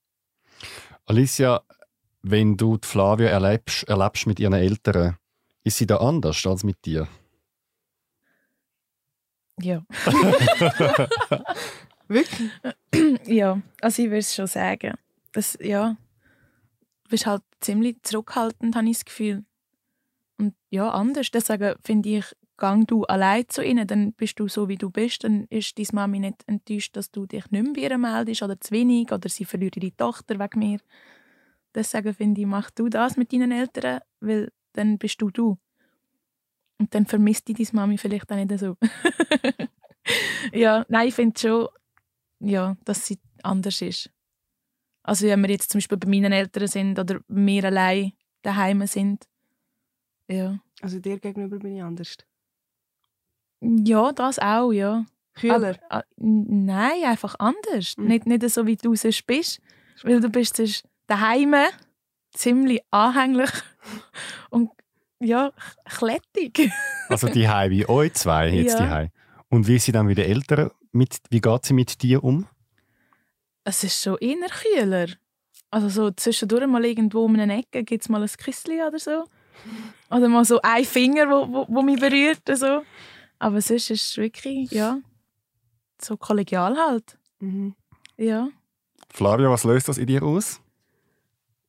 Alicia, 1.06 1.63
wenn 2.22 2.58
du 2.58 2.78
die 2.78 2.88
Flavia 2.88 3.30
erlebst, 3.30 3.84
erlebst 3.88 4.28
mit 4.28 4.39
ihren 4.39 4.54
Eltern, 4.54 5.16
ist 5.63 5.78
sie 5.78 5.88
da 5.88 5.98
anders 5.98 6.46
als 6.46 6.63
mit 6.63 6.84
dir? 6.86 7.08
Ja. 9.62 9.84
Wirklich? 12.08 12.51
ja, 13.25 13.62
also 13.82 14.01
ich 14.01 14.10
würde 14.10 14.20
es 14.20 14.36
schon 14.36 14.48
sagen. 14.48 14.96
Das, 15.32 15.58
ja, 15.62 15.96
du 17.04 17.10
bist 17.10 17.25
halt 17.25 17.44
ziemlich 17.62 17.98
zurückhaltend, 18.04 18.75
habe 18.75 18.89
ich 18.89 18.98
das 18.98 19.06
Gefühl. 19.06 19.46
Und 20.38 20.54
ja, 20.70 20.89
anders. 20.89 21.32
Deswegen 21.32 21.75
finde 21.84 22.10
ich, 22.10 22.25
gang 22.60 22.86
du 22.86 23.04
allein 23.06 23.48
zu 23.48 23.63
ihnen, 23.63 23.88
dann 23.88 24.13
bist 24.13 24.39
du 24.39 24.48
so, 24.48 24.68
wie 24.68 24.78
du 24.78 24.92
bist. 24.92 25.24
Dann 25.24 25.46
ist 25.50 25.80
deine 25.80 25.88
Mami 25.94 26.20
nicht 26.20 26.44
enttäuscht, 26.46 26.96
dass 26.96 27.10
du 27.10 27.25
dich 27.25 27.50
nicht 27.50 27.63
mehr 27.63 27.74
bei 27.74 27.82
ihr 27.82 27.98
meldest 27.98 28.44
oder 28.44 28.60
zu 28.60 28.72
wenig 28.72 29.12
oder 29.12 29.28
sie 29.30 29.46
verliert 29.46 29.78
ihre 29.78 29.96
Tochter 29.96 30.38
wegen 30.38 30.60
mir. 30.60 30.80
Deswegen 31.74 32.13
finde 32.13 32.42
ich, 32.42 32.48
mach 32.48 32.70
du 32.72 32.89
das 32.89 33.18
mit 33.18 33.34
deinen 33.34 33.51
Eltern, 33.51 34.01
weil 34.20 34.51
dann 34.74 34.98
bist 34.98 35.22
du 35.22 35.31
du. 35.31 35.57
Und 36.77 36.94
dann 36.94 37.05
vermisst 37.05 37.48
die 37.48 37.53
deine 37.53 37.70
Mami 37.74 37.98
vielleicht 37.98 38.31
auch 38.31 38.36
nicht 38.36 38.60
so. 38.60 38.77
ja, 40.53 40.86
nein, 40.90 41.07
ich 41.07 41.16
finde 41.16 41.40
schon, 41.40 41.68
ja, 42.40 42.77
dass 42.86 43.05
sie 43.05 43.20
anders 43.42 43.81
ist. 43.81 44.12
Also 45.03 45.27
wenn 45.27 45.42
wir 45.42 45.50
jetzt 45.50 45.72
zum 45.72 45.79
Beispiel 45.79 45.98
bei 45.98 46.07
meinen 46.07 46.31
Eltern 46.31 46.68
sind 46.68 47.00
oder 47.00 47.22
wir 47.27 47.64
allein 47.64 48.14
daheim 48.42 48.86
sind. 48.86 49.27
Ja. 50.27 50.60
Also 50.81 51.00
dir 51.00 51.20
gegenüber 51.20 51.57
bin 51.57 51.75
ich 51.75 51.83
anders? 51.83 52.18
Ja, 53.61 54.11
das 54.11 54.39
auch, 54.39 54.72
ja. 54.72 55.05
Kühler? 55.35 55.55
Aber, 55.89 56.01
äh, 56.01 56.03
nein, 56.17 57.03
einfach 57.05 57.35
anders. 57.39 57.98
Mhm. 57.98 58.05
Nicht, 58.05 58.25
nicht 58.25 58.50
so, 58.50 58.65
wie 58.65 58.75
du 58.75 58.95
sonst 58.95 59.25
bist. 59.25 59.61
Weil 60.03 60.19
du 60.22 60.29
bist 60.29 60.57
sonst 60.57 60.83
daheim 61.07 61.55
ziemlich 62.33 62.81
anhänglich 62.91 63.50
und 64.50 64.69
ja, 65.19 65.51
klettig. 65.85 66.72
also 67.09 67.27
die 67.27 67.50
Hai 67.50 67.69
wie 67.69 67.87
euch 67.87 68.13
zwei 68.13 68.50
jetzt 68.50 68.79
ja. 68.79 69.03
die 69.03 69.11
Und 69.50 69.67
wie 69.67 69.79
sie 69.79 69.91
dann 69.91 70.07
wieder 70.07 70.25
älter 70.25 70.72
mit, 70.91 71.17
wie 71.29 71.41
geht 71.41 71.65
sie 71.65 71.74
mit 71.74 72.01
dir 72.01 72.24
um? 72.24 72.48
Es 73.65 73.83
ist 73.83 74.01
schon 74.01 74.17
eher 74.19 74.48
kühler. 74.48 75.07
Also 75.72 75.89
so 75.89 76.11
zwischendurch 76.11 76.65
mal 76.67 76.85
irgendwo 76.85 77.25
um 77.25 77.37
eine 77.37 77.59
Ecke 77.59 77.83
gibt 77.83 78.03
es 78.03 78.09
mal 78.09 78.24
ein 78.24 78.29
Küsschen 78.29 78.81
oder 78.81 78.98
so. 78.98 79.25
Oder 80.09 80.29
mal 80.29 80.45
so 80.45 80.59
ein 80.61 80.85
Finger, 80.85 81.29
wo, 81.29 81.51
wo, 81.51 81.65
wo 81.67 81.81
mich 81.81 82.00
berührt. 82.00 82.41
So. 82.53 82.83
Aber 83.40 83.62
sonst 83.62 83.90
ist 83.90 84.10
es 84.10 84.18
wirklich, 84.18 84.72
ja, 84.72 85.00
so 86.02 86.18
kollegial 86.18 86.78
halt. 86.78 87.18
Mhm. 87.40 87.75
Ja. 88.18 88.50
Flavia, 89.12 89.50
was 89.50 89.64
löst 89.64 89.88
das 89.88 89.98
in 89.98 90.08
dir 90.08 90.24
aus? 90.24 90.62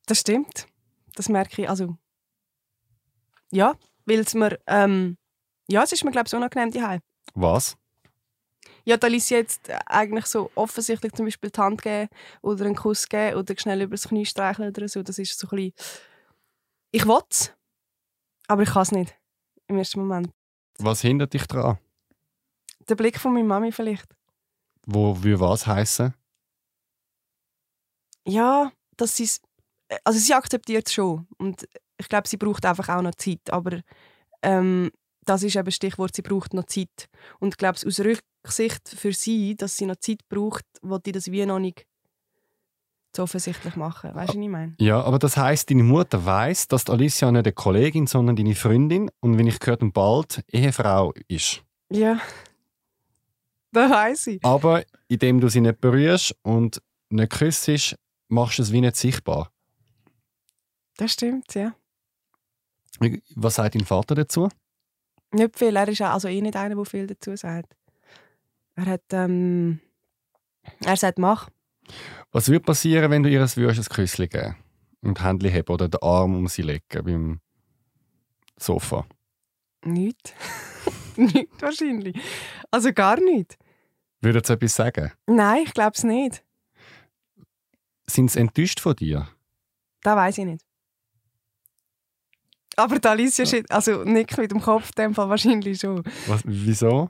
Das 0.05 0.19
stimmt. 0.19 0.67
Das 1.15 1.29
merke 1.29 1.61
ich. 1.61 1.69
Also, 1.69 1.97
ja, 3.51 3.75
weil 4.05 4.19
es 4.19 4.33
mir, 4.33 4.59
ähm, 4.67 5.17
ja, 5.67 5.83
es 5.83 5.91
ist 5.93 6.03
mir, 6.03 6.11
glaube 6.11 6.27
ich, 6.27 6.35
unangenehm 6.35 6.71
daheim. 6.71 7.01
Was? 7.33 7.77
Ja, 8.83 8.97
da 8.97 9.07
ließ 9.07 9.29
jetzt 9.29 9.69
eigentlich 9.85 10.25
so 10.25 10.51
offensichtlich 10.55 11.13
zum 11.13 11.25
Beispiel 11.25 11.51
die 11.51 11.59
Hand 11.59 11.81
geben 11.81 12.09
oder 12.41 12.65
einen 12.65 12.75
Kuss 12.75 13.07
geben 13.07 13.37
oder 13.37 13.53
schnell 13.57 13.81
über 13.81 13.91
das 13.91 14.07
Knie 14.07 14.25
streicheln 14.25 14.69
oder 14.69 14.87
so. 14.87 15.03
Das 15.03 15.19
ist 15.19 15.37
so 15.37 15.47
ein 15.47 15.49
bisschen, 15.55 15.73
ich 16.91 17.05
will 17.05 17.21
es, 17.29 17.53
aber 18.47 18.63
ich 18.63 18.69
kann 18.69 18.81
es 18.81 18.91
nicht 18.91 19.15
im 19.67 19.77
ersten 19.77 19.99
Moment. 19.99 20.31
Was 20.79 21.01
hindert 21.01 21.33
dich 21.33 21.45
daran? 21.47 21.77
Der 22.89 22.95
Blick 22.95 23.19
von 23.19 23.33
meiner 23.33 23.47
Mami 23.47 23.71
vielleicht. 23.71 24.07
Wo 24.85 25.21
würde 25.21 25.39
was 25.39 25.67
heißen? 25.67 26.13
Ja, 28.25 28.71
dass 28.97 29.15
sie 29.15 29.29
also 30.03 30.19
sie 30.19 30.33
akzeptiert 30.33 30.87
es 30.87 30.93
schon 30.93 31.27
und 31.37 31.67
ich 31.97 32.09
glaube, 32.09 32.27
sie 32.27 32.37
braucht 32.37 32.65
einfach 32.65 32.89
auch 32.89 33.01
noch 33.01 33.15
Zeit, 33.15 33.51
aber 33.51 33.81
ähm, 34.41 34.91
das 35.25 35.43
ist 35.43 35.55
eben 35.55 35.71
Stichwort, 35.71 36.15
sie 36.15 36.23
braucht 36.23 36.53
noch 36.53 36.65
Zeit. 36.65 37.09
Und 37.39 37.49
ich 37.49 37.57
glaube, 37.57 37.77
aus 37.85 37.99
Rücksicht 37.99 38.89
für 38.89 39.13
sie, 39.13 39.55
dass 39.55 39.77
sie 39.77 39.85
noch 39.85 39.97
Zeit 39.97 40.27
braucht, 40.29 40.65
wollte 40.81 41.11
ich 41.11 41.13
das 41.13 41.31
wie 41.31 41.45
noch 41.45 41.59
nicht 41.59 41.85
so 43.15 43.23
offensichtlich 43.23 43.75
machen. 43.75 44.15
Weißt 44.15 44.33
du, 44.33 44.37
was 44.37 44.43
ich 44.43 44.49
meine? 44.49 44.75
Ja, 44.79 45.01
aber 45.01 45.19
das 45.19 45.37
heißt, 45.37 45.69
deine 45.69 45.83
Mutter 45.83 46.25
weiß, 46.25 46.67
dass 46.67 46.89
Alicia 46.89 47.31
nicht 47.31 47.45
eine 47.45 47.53
Kollegin, 47.53 48.07
sondern 48.07 48.35
deine 48.35 48.55
Freundin 48.55 49.09
und 49.19 49.37
wenn 49.37 49.47
ich 49.47 49.59
gehört 49.59 49.81
und 49.81 49.93
bald 49.93 50.43
Ehefrau 50.51 51.13
ist. 51.27 51.63
Ja, 51.89 52.19
das 53.71 53.89
weiß 53.91 54.27
ich. 54.27 54.45
Aber 54.45 54.83
indem 55.07 55.39
du 55.39 55.49
sie 55.49 55.61
nicht 55.61 55.81
berührst 55.81 56.35
und 56.41 56.81
nicht 57.09 57.31
küsst, 57.31 57.95
machst 58.27 58.59
du 58.59 58.63
es 58.63 58.71
wie 58.71 58.81
nicht 58.81 58.95
sichtbar. 58.95 59.51
Das 60.97 61.13
stimmt, 61.13 61.53
ja. 61.53 61.73
Was 63.35 63.55
sagt 63.55 63.75
dein 63.75 63.85
Vater 63.85 64.15
dazu? 64.15 64.49
Nicht 65.31 65.57
viel. 65.57 65.75
Er 65.75 65.87
ist 65.87 66.01
also 66.01 66.27
eh 66.27 66.41
nicht 66.41 66.55
einer, 66.55 66.75
der 66.75 66.85
viel 66.85 67.07
dazu 67.07 67.35
sagt. 67.35 67.75
Er 68.75 68.85
hat, 68.85 69.03
ähm, 69.11 69.79
er 70.83 70.95
sagt, 70.97 71.17
mach. 71.17 71.49
Was 72.31 72.47
würde 72.47 72.63
passieren, 72.63 73.11
wenn 73.11 73.23
du 73.23 73.29
ihr 73.29 73.41
ein 73.41 73.47
Küsschen 73.47 74.29
geben 74.29 74.55
und 75.01 75.17
die 75.17 75.23
Hände 75.23 75.49
heben 75.49 75.73
oder 75.73 75.89
den 75.89 76.01
Arm 76.01 76.35
um 76.35 76.47
sie 76.47 76.61
legen 76.61 76.81
beim 77.03 77.39
Sofa? 78.57 79.05
Nicht. 79.83 80.33
nicht 81.15 81.61
wahrscheinlich. 81.61 82.17
Also 82.69 82.93
gar 82.93 83.19
nicht. 83.19 83.57
Würde 84.21 84.41
sie 84.45 84.53
etwas 84.53 84.75
sagen? 84.75 85.11
Nein, 85.27 85.63
ich 85.65 85.73
glaube 85.73 85.93
es 85.95 86.03
nicht. 86.03 86.43
Sind 88.07 88.31
sie 88.31 88.39
enttäuscht 88.39 88.79
von 88.79 88.95
dir? 88.95 89.27
Das 90.03 90.15
weiß 90.15 90.37
ich 90.37 90.45
nicht. 90.45 90.65
Aber 92.75 92.99
da 92.99 93.11
Alicia 93.11 93.45
ja. 93.45 93.63
also 93.69 94.03
nickt 94.03 94.37
mit 94.37 94.51
dem 94.51 94.61
Kopf, 94.61 94.91
in 94.95 95.03
dem 95.03 95.15
Fall 95.15 95.29
wahrscheinlich 95.29 95.79
schon. 95.79 96.03
Was, 96.27 96.41
wieso? 96.45 97.09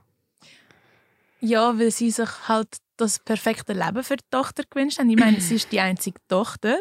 Ja, 1.39 1.77
weil 1.77 1.91
sie 1.91 2.11
sich 2.11 2.47
halt 2.47 2.77
das 3.01 3.19
perfekte 3.19 3.73
Leben 3.73 4.03
für 4.03 4.15
die 4.17 4.23
Tochter 4.31 4.63
gewünscht 4.69 4.99
haben. 4.99 5.09
Ich 5.09 5.17
meine, 5.19 5.39
sie 5.41 5.55
ist 5.55 5.71
die 5.71 5.79
einzige 5.79 6.19
Tochter. 6.27 6.77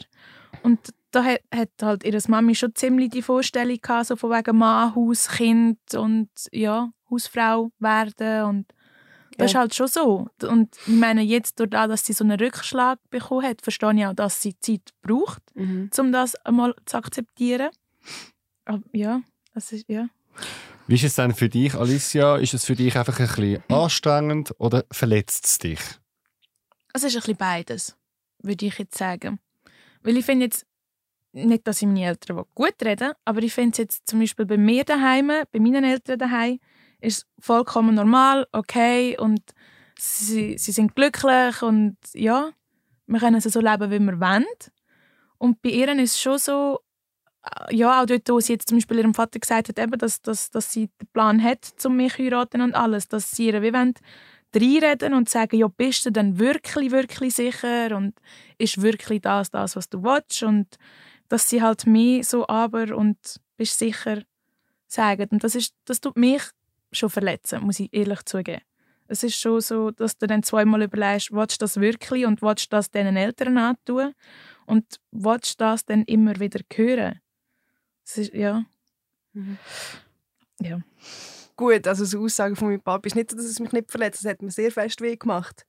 Und 0.62 0.78
da 1.10 1.24
hat, 1.24 1.40
hat 1.54 1.70
halt 1.82 2.04
ihre 2.04 2.18
Mami 2.28 2.54
schon 2.54 2.74
ziemlich 2.74 3.10
die 3.10 3.22
Vorstellung 3.22 3.78
gehabt, 3.80 4.06
so 4.06 4.16
von 4.16 4.30
wegen 4.30 4.56
Mann, 4.56 4.94
Haus, 4.94 5.28
Kind 5.28 5.78
und 5.94 6.28
ja, 6.52 6.90
Hausfrau 7.10 7.70
werden 7.78 8.44
und 8.44 8.66
das 9.38 9.52
Ja. 9.52 9.60
ist 9.60 9.60
halt 9.60 9.74
schon 9.74 9.86
so. 9.88 10.28
Und 10.46 10.76
ich 10.86 10.92
meine, 10.94 11.22
jetzt 11.22 11.58
durch 11.58 11.70
das, 11.70 11.88
dass 11.88 12.04
sie 12.04 12.12
so 12.12 12.24
einen 12.24 12.38
Rückschlag 12.38 12.98
bekommen 13.10 13.46
hat, 13.46 13.62
verstehe 13.62 13.94
ich 13.94 14.06
auch, 14.06 14.12
dass 14.14 14.42
sie 14.42 14.54
Zeit 14.60 14.90
braucht, 15.02 15.42
Mhm. 15.54 15.88
um 15.98 16.12
das 16.12 16.34
einmal 16.44 16.74
zu 16.84 16.96
akzeptieren. 16.98 17.70
Aber 18.66 18.82
ja, 18.92 19.22
das 19.54 19.72
ist, 19.72 19.88
ja. 19.88 20.08
Wie 20.86 20.94
ist 20.96 21.04
es 21.04 21.14
denn 21.14 21.34
für 21.34 21.48
dich, 21.48 21.74
Alicia? 21.74 22.36
Ist 22.36 22.52
es 22.54 22.64
für 22.66 22.74
dich 22.74 22.96
einfach 22.98 23.18
ein 23.18 23.26
bisschen 23.26 23.62
anstrengend 23.68 24.52
oder 24.58 24.84
verletzt 24.90 25.46
es 25.46 25.58
dich? 25.58 25.80
Es 26.92 27.04
ist 27.04 27.14
ein 27.14 27.20
bisschen 27.20 27.36
beides, 27.36 27.96
würde 28.42 28.66
ich 28.66 28.78
jetzt 28.78 28.98
sagen. 28.98 29.38
Weil 30.02 30.16
ich 30.16 30.24
finde 30.24 30.46
jetzt, 30.46 30.66
nicht, 31.32 31.66
dass 31.66 31.80
ich 31.80 31.86
meine 31.86 32.06
Eltern 32.06 32.44
gut 32.54 32.74
reden 32.84 33.12
aber 33.24 33.40
ich 33.42 33.52
finde 33.52 33.70
es 33.70 33.78
jetzt 33.78 34.08
zum 34.08 34.18
Beispiel 34.18 34.46
bei 34.46 34.56
mir 34.56 34.82
daheim, 34.82 35.28
bei 35.52 35.60
meinen 35.60 35.84
Eltern 35.84 36.18
daheim, 36.18 36.58
ist 37.00 37.26
vollkommen 37.38 37.94
normal, 37.94 38.46
okay 38.52 39.16
und 39.18 39.40
sie, 39.96 40.58
sie 40.58 40.72
sind 40.72 40.94
glücklich 40.96 41.62
und 41.62 41.96
ja, 42.14 42.50
wir 43.06 43.20
können 43.20 43.40
so 43.40 43.60
leben, 43.60 43.90
wie 43.90 43.98
wir 43.98 44.20
wollen. 44.20 44.46
Und 45.38 45.62
bei 45.62 45.70
ihr 45.70 45.88
ist 45.98 46.14
es 46.14 46.20
schon 46.20 46.38
so, 46.38 46.80
äh, 47.42 47.74
ja, 47.74 48.00
auch 48.00 48.06
dort, 48.06 48.28
wo 48.28 48.40
sie 48.40 48.52
jetzt 48.52 48.68
zum 48.68 48.78
Beispiel 48.78 48.98
ihrem 48.98 49.14
Vater 49.14 49.38
gesagt 49.38 49.68
hat, 49.68 49.78
eben, 49.78 49.98
dass, 49.98 50.20
dass, 50.22 50.50
dass 50.50 50.72
sie 50.72 50.88
den 51.00 51.08
Plan 51.12 51.42
hat, 51.42 51.72
um 51.84 51.96
mich 51.96 52.14
zu 52.14 52.22
heiraten 52.22 52.60
und 52.60 52.74
alles, 52.74 53.08
dass 53.08 53.30
sie 53.30 53.48
ihr 53.48 53.62
wie 53.62 53.72
wollen, 53.72 53.94
reinreden 54.54 55.14
und 55.14 55.28
sagen, 55.28 55.56
ja, 55.56 55.68
bist 55.68 56.06
du 56.06 56.10
denn 56.10 56.38
wirklich, 56.38 56.90
wirklich 56.90 57.34
sicher 57.34 57.96
und 57.96 58.14
ist 58.58 58.82
wirklich 58.82 59.22
das, 59.22 59.50
das, 59.50 59.76
was 59.76 59.88
du 59.88 60.02
willst 60.02 60.42
und 60.42 60.76
dass 61.28 61.48
sie 61.48 61.62
halt 61.62 61.86
mir 61.86 62.24
so 62.24 62.46
aber 62.48 62.96
und 62.96 63.16
bist 63.56 63.78
sicher 63.78 64.22
sagen 64.86 65.28
und 65.30 65.44
das 65.44 65.54
ist, 65.54 65.74
das 65.84 66.00
tut 66.00 66.16
mich 66.16 66.42
schon 66.92 67.10
verletzen, 67.10 67.62
muss 67.62 67.80
ich 67.80 67.92
ehrlich 67.92 68.24
zugeben. 68.24 68.62
Es 69.06 69.24
ist 69.24 69.40
schon 69.40 69.60
so, 69.60 69.90
dass 69.90 70.18
du 70.18 70.26
dann 70.26 70.42
zweimal 70.42 70.82
überlegst, 70.82 71.32
willst 71.32 71.60
du 71.60 71.64
das 71.64 71.80
wirklich 71.80 72.26
und 72.26 72.42
willst 72.42 72.72
du 72.72 72.76
das 72.76 72.90
deinen 72.90 73.16
Eltern 73.16 73.58
antun 73.58 74.14
und 74.66 74.84
willst 75.10 75.60
du 75.60 75.64
das 75.64 75.84
dann 75.84 76.04
immer 76.04 76.38
wieder 76.38 76.60
hören. 76.72 77.20
Es 78.04 78.18
ist, 78.18 78.34
ja. 78.34 78.64
Mhm. 79.32 79.58
Ja. 80.60 80.78
Gut, 81.60 81.86
also 81.86 82.06
so 82.06 82.24
Aussage 82.24 82.56
von 82.56 82.68
meinem 82.68 82.80
Papa 82.80 83.06
ist 83.06 83.14
nicht, 83.14 83.30
so, 83.30 83.36
dass 83.36 83.44
es 83.44 83.60
mich 83.60 83.70
nicht 83.72 83.90
verletzt. 83.90 84.24
Das 84.24 84.30
hat 84.30 84.40
mir 84.40 84.50
sehr 84.50 84.72
fest 84.72 85.02
weh 85.02 85.14
gemacht. 85.14 85.66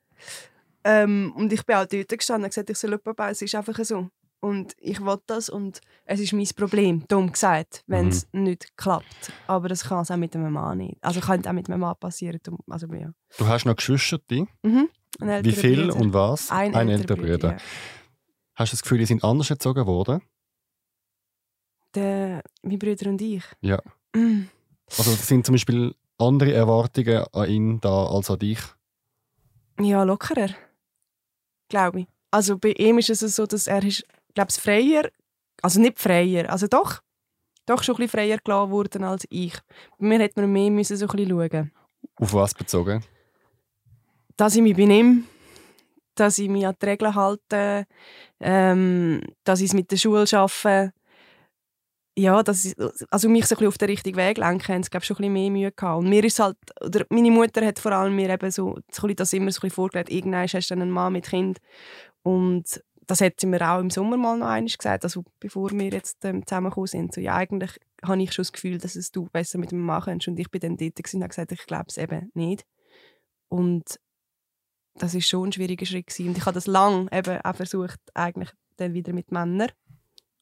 Ähm, 0.85 1.33
und 1.35 1.51
ich 1.51 1.65
bin 1.65 1.75
auch 1.75 1.85
dort 1.85 2.07
gestanden 2.07 2.45
und 2.45 2.51
gesagt, 2.51 2.69
ich 2.69 2.77
soll 2.77 2.91
jemanden 2.91 3.13
bauen. 3.13 3.31
Es 3.31 3.41
ist 3.41 3.53
einfach 3.55 3.77
so. 3.83 4.07
Und 4.39 4.73
ich 4.77 5.01
will 5.01 5.17
das 5.27 5.49
und 5.49 5.81
es 6.05 6.21
ist 6.21 6.31
mein 6.31 6.47
Problem, 6.55 7.03
dumm 7.09 7.33
gesagt, 7.33 7.83
wenn 7.87 8.07
es 8.07 8.25
nicht 8.31 8.77
klappt. 8.77 9.33
Aber 9.47 9.67
das 9.67 9.83
kann 9.83 9.99
es 9.99 10.09
auch 10.11 10.15
mit 10.15 10.33
einem 10.33 10.53
Mann 10.53 10.77
nicht. 10.77 10.97
Also 11.03 11.19
könnte 11.19 11.49
auch 11.49 11.53
mit 11.53 11.69
einem 11.69 11.81
Mann 11.81 11.97
passieren. 11.99 12.39
Also, 12.69 12.87
ja. 12.93 13.11
Du 13.37 13.47
hast 13.47 13.65
noch 13.65 13.75
Geschwister, 13.75 14.17
Mhm. 14.63 14.87
Ein 15.19 15.43
wie 15.43 15.51
viel 15.51 15.87
Bruder. 15.89 15.99
und 15.99 16.13
was? 16.13 16.49
Ein, 16.51 16.73
älterer 16.73 16.89
älterer 16.89 17.17
Bruder. 17.17 17.51
Ja. 17.51 17.57
Hast 18.55 18.71
du 18.71 18.75
das 18.77 18.81
Gefühl, 18.81 18.99
die 18.99 19.05
sind 19.07 19.25
anders 19.25 19.49
erzogen 19.49 19.85
worden? 19.85 20.21
Der, 21.95 22.41
mein 22.61 22.79
Bruder 22.79 23.09
und 23.09 23.21
ich. 23.21 23.43
Ja. 23.59 23.81
Mm. 24.15 24.43
Also 24.97 25.11
sind 25.11 25.45
zum 25.45 25.53
Beispiel 25.53 25.95
andere 26.17 26.53
Erwartungen 26.53 27.25
an 27.33 27.49
ihn 27.49 27.81
da 27.81 28.05
als 28.07 28.29
an 28.29 28.39
dich? 28.39 28.59
Ja, 29.79 30.03
lockerer. 30.03 30.49
Glaube 31.69 32.01
ich. 32.01 32.07
Also 32.29 32.57
bei 32.57 32.71
ihm 32.71 32.97
ist 32.97 33.09
es 33.09 33.19
so, 33.35 33.45
dass 33.45 33.67
er 33.67 33.83
ist, 33.83 34.05
glaube 34.33 34.49
ich, 34.51 34.61
freier, 34.61 35.09
also 35.61 35.79
nicht 35.79 35.99
freier, 35.99 36.49
also 36.49 36.67
doch, 36.67 37.01
doch 37.65 37.83
schon 37.83 37.95
ein 37.95 37.97
bisschen 37.97 38.19
freier 38.19 38.37
gelassen 38.43 38.71
worden 38.71 39.03
als 39.03 39.25
ich. 39.29 39.53
Bei 39.97 40.07
mir 40.07 40.19
hätte 40.19 40.41
man 40.41 40.51
mehr 40.51 40.71
müssen 40.71 40.97
so 40.97 41.07
ein 41.07 41.15
bisschen 41.15 41.29
schauen. 41.29 41.71
Auf 42.15 42.33
was 42.33 42.53
bezogen? 42.53 43.03
Dass 44.37 44.55
ich 44.55 44.61
mich 44.61 44.75
benehme, 44.75 45.23
dass 46.15 46.37
ich 46.37 46.49
mich 46.49 46.65
an 46.65 46.75
die 46.81 46.85
Regeln 46.85 47.15
halte, 47.15 47.85
ähm, 48.39 49.21
dass 49.43 49.59
ich 49.59 49.67
es 49.67 49.73
mit 49.73 49.91
der 49.91 49.97
Schule 49.97 50.27
schaffe. 50.27 50.93
Ja, 52.17 52.43
dass 52.43 52.65
ich, 52.65 52.75
also 53.09 53.29
mich 53.29 53.45
so 53.45 53.55
ein 53.55 53.59
bisschen 53.59 53.67
auf 53.67 53.77
den 53.77 53.89
richtigen 53.89 54.17
Weg 54.17 54.37
lenken, 54.37 54.73
haben 54.73 54.83
sie 54.83 54.89
schon 54.91 55.15
ein 55.15 55.17
bisschen 55.17 55.33
mehr 55.33 55.49
Mühe 55.49 55.71
gehabt. 55.71 55.99
Und 55.99 56.09
mir 56.09 56.23
ist 56.25 56.39
halt, 56.39 56.57
oder 56.81 57.05
meine 57.09 57.31
Mutter 57.31 57.65
hat 57.65 57.79
vor 57.79 57.93
allem 57.93 58.15
mir 58.15 58.29
eben 58.29 58.51
so, 58.51 58.77
so 58.91 59.07
das 59.07 59.31
immer 59.31 59.51
so 59.51 59.61
ein 59.63 59.69
vorgelegt, 59.69 60.11
irgendwann 60.11 60.45
hast 60.47 60.69
du 60.69 60.73
einen 60.73 60.91
Mann 60.91 61.13
mit 61.13 61.27
Kind. 61.27 61.59
Und 62.21 62.83
das 63.07 63.21
hat 63.21 63.39
sie 63.39 63.47
mir 63.47 63.61
auch 63.61 63.79
im 63.79 63.89
Sommer 63.89 64.17
mal 64.17 64.37
noch 64.37 64.47
einmal 64.47 64.71
gesagt, 64.71 65.03
also 65.03 65.23
bevor 65.39 65.71
wir 65.71 65.89
jetzt 65.89 66.23
ähm, 66.25 66.45
zusammengekommen 66.45 66.87
sind. 66.87 67.13
So, 67.13 67.21
ja, 67.21 67.35
eigentlich 67.35 67.79
habe 68.03 68.21
ich 68.21 68.33
schon 68.33 68.43
das 68.43 68.53
Gefühl, 68.53 68.77
dass 68.77 68.95
es 68.95 69.11
du 69.11 69.27
besser 69.31 69.57
mit 69.57 69.71
dem 69.71 69.81
Mann 69.81 70.01
kannst. 70.01 70.27
Und 70.27 70.39
ich 70.39 70.49
bin 70.51 70.61
dann 70.61 70.77
dort 70.77 70.99
und 71.13 71.21
habe 71.21 71.29
gesagt, 71.29 71.51
ich 71.51 71.65
glaube 71.65 71.85
es 71.87 71.97
eben 71.97 72.29
nicht. 72.33 72.65
Und 73.49 73.99
das 74.95 75.13
ist 75.13 75.27
schon 75.27 75.49
ein 75.49 75.51
schwieriger 75.51 75.85
Schritt 75.85 76.07
gewesen. 76.07 76.29
Und 76.29 76.37
ich 76.37 76.45
habe 76.45 76.53
das 76.55 76.67
lang 76.67 77.09
eben 77.11 77.41
auch 77.41 77.55
versucht, 77.55 77.99
eigentlich 78.13 78.51
dann 78.77 78.93
wieder 78.93 79.13
mit 79.13 79.31
Männern. 79.31 79.71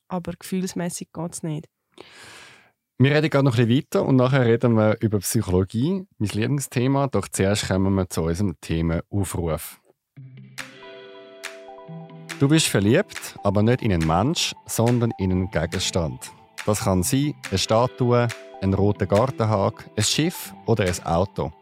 Aber 0.10 0.34
gefühlsmäßig 0.38 1.13
geht 1.13 1.34
es 1.34 1.43
nicht. 1.43 1.69
Wir 2.98 3.12
reden 3.15 3.30
gerade 3.30 3.45
noch 3.45 3.58
ein 3.58 3.65
bisschen 3.65 3.86
weiter 3.86 4.06
und 4.06 4.17
nachher 4.17 4.45
reden 4.45 4.74
wir 4.74 4.98
über 5.00 5.19
Psychologie, 5.19 6.06
mein 6.17 6.30
Lieblingsthema. 6.30 7.08
Doch 7.08 7.30
zuerst 7.30 7.69
kommen 7.69 7.95
wir 7.95 8.10
zu 8.10 8.24
unserem 8.24 8.60
Themenaufruf. 8.60 9.80
Du 12.39 12.48
bist 12.48 12.67
verliebt, 12.67 13.38
aber 13.43 13.63
nicht 13.63 13.82
in 13.82 13.93
einen 13.93 14.06
Mensch, 14.06 14.54
sondern 14.65 15.12
in 15.17 15.32
einen 15.32 15.52
Gegenstand. 15.52 16.32
Das 16.65 16.82
kann 16.82 17.04
sein 17.04 17.36
eine 17.50 17.58
Statue, 17.58 18.28
ein 18.62 18.74
roter 18.74 19.06
Gartenhag, 19.06 19.89
ein 19.95 20.04
Schiff 20.04 20.54
oder 20.65 20.84
ein 20.86 21.06
Auto. 21.06 21.54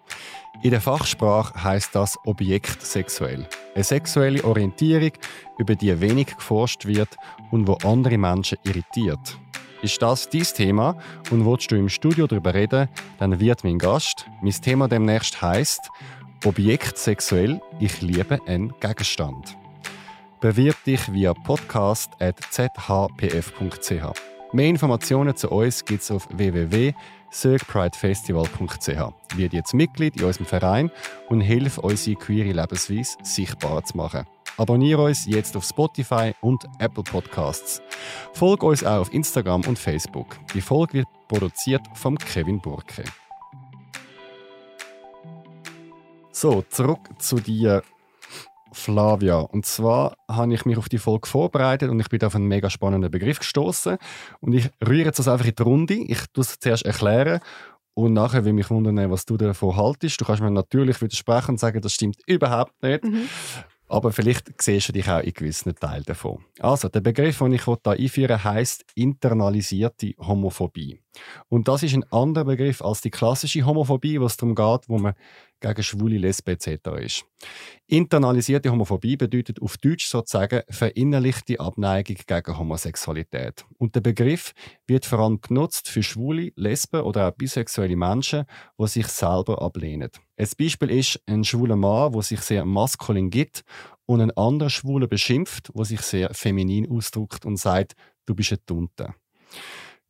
In 0.64 0.72
der 0.72 0.82
Fachsprache 0.82 1.64
heißt 1.64 1.94
das 1.94 2.18
Objekt 2.26 2.82
sexuell. 2.82 3.48
Eine 3.76 3.84
sexuelle 3.84 4.44
Orientierung, 4.44 5.12
über 5.60 5.76
die 5.76 6.02
wenig 6.02 6.36
geforscht 6.36 6.86
wird 6.86 7.16
und 7.52 7.68
wo 7.68 7.78
andere 7.88 8.18
Menschen 8.18 8.58
irritiert. 8.64 9.38
Ist 9.84 10.02
das 10.02 10.28
dein 10.28 10.42
Thema 10.42 10.98
und 11.30 11.46
willst 11.46 11.72
du 11.72 11.76
im 11.76 11.90
Studio 11.90 12.26
darüber 12.26 12.56
reden, 12.56 12.90
dann 13.20 13.40
wird 13.40 13.64
mein 13.64 13.78
Gast. 13.78 14.26
Mein 14.42 14.54
Thema 14.54 14.88
demnächst 14.88 15.40
heißt 15.42 15.90
Objekt 16.44 16.98
sexuell, 16.98 17.62
ich 17.80 18.02
liebe 18.02 18.40
einen 18.48 18.74
Gegenstand. 18.80 19.56
Bewirb 20.40 20.84
dich 20.84 21.14
via 21.14 21.34
podcast.zhpf.ch. 21.34 24.22
Mehr 24.54 24.68
Informationen 24.68 25.36
zu 25.36 25.52
uns 25.52 25.86
gibt 25.86 26.02
es 26.02 26.10
auf 26.10 26.28
www.circpridefestival.ch. 27.32 29.38
Wird 29.38 29.54
jetzt 29.54 29.74
Mitglied 29.74 30.18
in 30.18 30.24
unserem 30.24 30.46
Verein 30.46 30.92
und 31.30 31.42
hilf 31.42 31.78
unsere 31.78 32.16
queere 32.16 32.52
Lebensweise 32.52 33.18
sichtbar 33.24 33.84
zu 33.84 33.98
machen. 33.98 34.26
Abonniere 34.58 35.04
uns 35.04 35.26
jetzt 35.28 35.56
auf 35.56 35.64
Spotify 35.64 36.34
und 36.42 36.66
Apple 36.80 37.04
Podcasts. 37.04 37.82
Folge 38.34 38.66
uns 38.66 38.84
auch 38.84 39.02
auf 39.02 39.14
Instagram 39.14 39.62
und 39.68 39.78
Facebook. 39.78 40.40
Die 40.54 40.62
Folge 40.62 40.94
wird 40.94 41.08
produziert 41.28 41.82
von 41.94 42.18
Kevin 42.18 42.60
Burke. 42.60 43.04
So, 46.32 46.64
zurück 46.70 47.10
zu 47.20 47.38
dir, 47.38 47.84
Flavia. 48.78 49.40
Und 49.40 49.66
zwar 49.66 50.16
habe 50.30 50.54
ich 50.54 50.66
mich 50.66 50.78
auf 50.78 50.90
die 50.90 50.98
Folge 50.98 51.28
vorbereitet 51.28 51.90
und 51.90 52.00
ich 52.00 52.10
bin 52.10 52.24
auf 52.24 52.36
einen 52.36 52.48
mega 52.48 52.70
spannenden 52.70 53.12
Begriff 53.12 53.40
gestoßen. 53.40 53.98
Und 54.40 54.54
ich 54.54 54.70
rühre 54.86 55.06
jetzt 55.06 55.20
das 55.20 55.28
einfach 55.28 55.46
in 55.46 55.56
die 55.56 55.64
Runde. 55.64 55.94
Ich 55.96 56.26
tue 56.34 56.44
es 56.44 56.60
zuerst 56.60 56.86
erklären 56.86 57.42
und 57.98 58.14
nachher 58.14 58.46
will 58.46 58.54
mich 58.54 58.70
wundern, 58.70 59.10
was 59.10 59.26
du 59.26 59.38
davon 59.38 59.76
haltest. 59.76 60.22
Du 60.22 60.26
kannst 60.26 60.42
mir 60.42 60.52
natürlich 60.52 61.02
widersprechen 61.02 61.52
und 61.52 61.60
sagen, 61.60 61.82
das 61.82 61.94
stimmt 61.94 62.18
überhaupt 62.28 62.82
nicht. 62.84 63.04
Mhm. 63.04 63.28
Aber 63.90 64.12
vielleicht 64.12 64.62
siehst 64.62 64.90
du 64.90 64.94
dich 64.94 65.10
auch 65.10 65.22
in 65.22 65.34
gewissen 65.34 65.74
Teilen 65.74 66.04
davon. 66.06 66.44
Also, 66.60 66.90
der 66.90 67.02
Begriff, 67.02 67.40
den 67.40 67.54
ich 67.54 67.64
hier 67.64 67.80
einführen 67.84 68.44
heisst 68.44 68.86
internalisierte 68.96 70.14
Homophobie. 70.20 71.02
Und 71.50 71.68
das 71.68 71.84
ist 71.84 71.94
ein 71.94 72.04
anderer 72.12 72.46
Begriff 72.46 72.82
als 72.82 73.02
die 73.02 73.12
klassische 73.12 73.66
Homophobie, 73.66 74.20
was 74.20 74.38
darum 74.38 74.56
geht, 74.56 74.90
wo 74.90 74.98
man 74.98 75.14
gegen 75.60 75.84
Schwule, 75.84 76.18
Lesben 76.18 76.52
etc. 76.52 76.90
ist. 77.02 77.26
Internalisierte 77.88 78.72
Homophobie 78.72 79.18
bedeutet 79.18 79.62
auf 79.62 79.78
Deutsch 79.78 80.06
sozusagen 80.06 80.62
verinnerlichte 80.70 81.60
Abneigung 81.60 82.18
gegen 82.26 82.58
Homosexualität. 82.58 83.66
Und 83.78 83.96
der 83.96 84.02
Begriff 84.02 84.54
wird 84.86 85.06
vor 85.06 85.20
allem 85.20 85.42
genutzt 85.42 85.90
für 85.90 86.04
Schwule, 86.04 86.52
Lesben 86.56 87.02
oder 87.02 87.28
auch 87.30 87.32
bisexuelle 87.32 87.96
Menschen, 87.96 88.46
die 88.80 88.88
sich 88.88 89.08
selber 89.08 89.62
ablehnen. 89.62 90.12
Ein 90.38 90.50
Beispiel 90.60 90.92
ist 90.92 91.22
ein 91.26 91.44
schwuler 91.44 91.76
Mann, 91.76 92.12
der 92.12 92.22
sich 92.22 92.42
sehr 92.42 92.66
maskulin 92.66 93.30
gibt 93.30 93.64
und 94.06 94.22
ein 94.22 94.32
anderer 94.32 94.70
Schwuler 94.70 95.08
beschimpft, 95.08 95.72
der 95.76 95.86
sich 95.86 96.02
sehr 96.02 96.34
feminin 96.34 96.90
ausdrückt 96.90 97.46
und 97.46 97.58
sagt, 97.58 97.96
du 98.26 98.36
bist 98.36 98.52
ein 98.52 98.60
Tunte. 98.66 99.16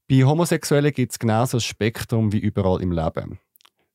Bei 0.09 0.23
Homosexuellen 0.23 0.93
gibt 0.93 1.11
es 1.11 1.19
genauso 1.19 1.57
ein 1.57 1.61
Spektrum 1.61 2.31
wie 2.31 2.39
überall 2.39 2.81
im 2.81 2.93
Leben. 2.93 3.39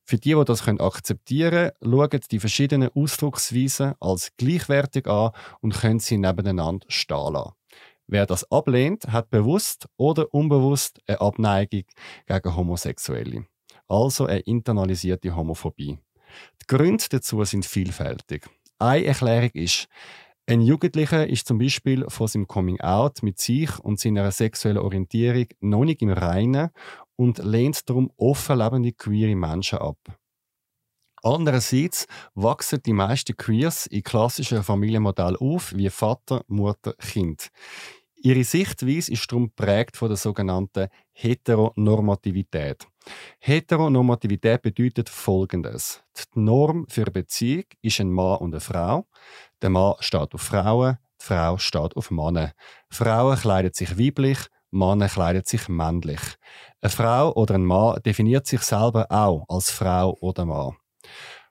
Für 0.03 0.17
die, 0.17 0.35
die 0.35 0.45
das 0.45 0.67
akzeptieren 0.67 1.71
können, 1.81 1.91
schauen 1.91 2.21
die 2.29 2.39
verschiedenen 2.39 2.89
Ausdrucksweisen 2.93 3.95
als 3.99 4.31
gleichwertig 4.37 5.07
an 5.07 5.31
und 5.61 5.73
können 5.73 5.99
sie 5.99 6.19
nebeneinander 6.19 6.85
stehen 6.87 7.33
lassen. 7.33 7.53
Wer 8.05 8.27
das 8.27 8.51
ablehnt, 8.51 9.07
hat 9.07 9.31
bewusst 9.31 9.87
oder 9.97 10.31
unbewusst 10.31 10.99
eine 11.07 11.19
Abneigung 11.19 11.85
gegen 12.27 12.55
Homosexuelle. 12.55 13.47
Also 13.87 14.27
eine 14.27 14.41
internalisierte 14.41 15.35
Homophobie. 15.35 15.97
Die 16.61 16.67
Gründe 16.67 17.05
dazu 17.09 17.43
sind 17.43 17.65
vielfältig. 17.65 18.47
Eine 18.77 19.05
Erklärung 19.05 19.51
ist, 19.53 19.87
ein 20.45 20.61
Jugendlicher 20.61 21.27
ist 21.27 21.47
zum 21.47 21.57
Beispiel 21.57 22.05
von 22.09 22.27
seinem 22.27 22.47
Coming 22.47 22.81
Out 22.81 23.23
mit 23.23 23.39
sich 23.39 23.79
und 23.79 23.99
seiner 23.99 24.29
sexuellen 24.31 24.77
Orientierung 24.77 25.45
noch 25.61 25.85
nicht 25.85 26.01
im 26.01 26.09
Reinen 26.09 26.69
und 27.15 27.37
lehnt 27.37 27.89
darum 27.89 28.11
offen 28.17 28.57
lebende 28.57 28.91
queere 28.91 29.35
Menschen 29.35 29.79
ab. 29.79 29.97
Andererseits 31.23 32.05
wachsen 32.33 32.81
die 32.85 32.91
meisten 32.91 33.37
Queers 33.37 33.85
in 33.85 34.03
klassischen 34.03 34.61
Familienmodellen 34.61 35.37
auf, 35.37 35.73
wie 35.73 35.89
Vater, 35.89 36.43
Mutter, 36.47 36.93
Kind. 36.95 37.49
Ihre 38.25 38.45
Sichtweise 38.45 39.11
ist 39.11 39.29
darum 39.29 39.47
geprägt 39.47 39.97
von 39.97 40.07
der 40.07 40.15
sogenannten 40.15 40.87
Heteronormativität. 41.11 42.87
Heteronormativität 43.39 44.61
bedeutet 44.61 45.09
Folgendes. 45.09 46.01
Die 46.17 46.39
Norm 46.39 46.85
für 46.87 47.01
eine 47.01 47.11
Beziehung 47.11 47.65
ist 47.81 47.99
ein 47.99 48.09
Mann 48.09 48.37
und 48.37 48.53
eine 48.53 48.61
Frau. 48.61 49.07
Der 49.61 49.69
Mann 49.69 49.95
steht 49.99 50.33
auf 50.33 50.41
Frauen, 50.41 50.99
die 51.19 51.25
Frau 51.25 51.57
steht 51.57 51.97
auf 51.97 52.11
Männer. 52.11 52.53
Frauen 52.89 53.37
kleiden 53.37 53.73
sich 53.73 53.99
weiblich, 53.99 54.39
Männer 54.71 55.09
kleiden 55.09 55.43
sich 55.43 55.67
männlich. 55.67 56.21
Eine 56.79 56.91
Frau 56.91 57.33
oder 57.33 57.55
ein 57.55 57.65
Mann 57.65 58.01
definiert 58.03 58.47
sich 58.47 58.61
selber 58.61 59.05
auch 59.09 59.43
als 59.49 59.69
Frau 59.69 60.17
oder 60.21 60.45
Mann. 60.45 60.77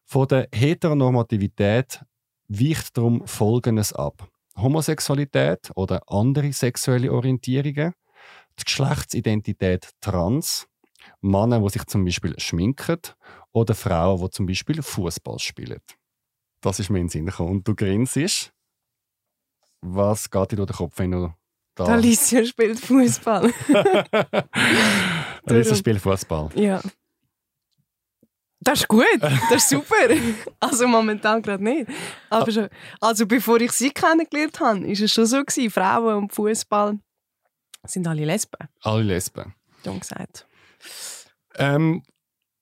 Von 0.06 0.26
der 0.26 0.48
Heteronormativität 0.54 2.02
weicht 2.48 2.96
darum 2.96 3.26
Folgendes 3.26 3.92
ab. 3.92 4.31
Homosexualität 4.56 5.70
oder 5.74 6.02
andere 6.08 6.52
sexuelle 6.52 7.12
Orientierungen, 7.12 7.94
die 8.58 8.64
Geschlechtsidentität 8.64 9.90
trans, 10.00 10.66
Männer, 11.20 11.60
die 11.60 11.68
sich 11.70 11.84
zum 11.86 12.04
Beispiel 12.04 12.34
schminken 12.38 13.00
oder 13.52 13.74
Frauen, 13.74 14.20
die 14.20 14.30
zum 14.30 14.46
Beispiel 14.46 14.82
Fußball 14.82 15.38
spielen. 15.38 15.80
Das 16.60 16.78
ist 16.78 16.90
mir 16.90 17.00
in 17.00 17.06
den 17.06 17.10
Sinn 17.10 17.26
gekommen. 17.26 17.50
Und 17.50 17.68
du 17.68 17.74
grinst. 17.74 18.52
Was 19.80 20.30
geht 20.30 20.52
dir 20.52 20.56
durch 20.56 20.70
den 20.70 20.76
Kopf, 20.76 20.98
wenn 20.98 21.10
du 21.10 21.34
da... 21.74 21.86
Alicia 21.86 22.44
spielt 22.44 22.78
Fußball. 22.78 23.52
Alicia 25.46 25.74
spielt 25.74 26.00
Fußball. 26.00 26.50
Ja. 26.54 26.80
Das 28.64 28.80
ist 28.80 28.88
gut, 28.88 29.04
das 29.20 29.62
ist 29.62 29.68
super. 29.70 29.96
Also 30.60 30.86
momentan 30.86 31.42
gerade 31.42 31.62
nicht. 31.62 31.88
Aber 32.30 32.50
schon, 32.50 32.68
also 33.00 33.26
bevor 33.26 33.60
ich 33.60 33.72
sie 33.72 33.90
kennengelernt 33.90 34.60
habe, 34.60 34.82
war 34.82 34.90
es 34.90 35.12
schon 35.12 35.26
so 35.26 35.42
gewesen, 35.42 35.70
Frauen 35.70 36.16
und 36.16 36.32
Fußball 36.32 36.98
sind 37.84 38.06
alle 38.06 38.24
Lesben. 38.24 38.68
Alle 38.82 39.02
Lesben. 39.02 39.54
Dumm 39.82 39.98
gesagt. 39.98 40.46
Ähm, 41.56 42.02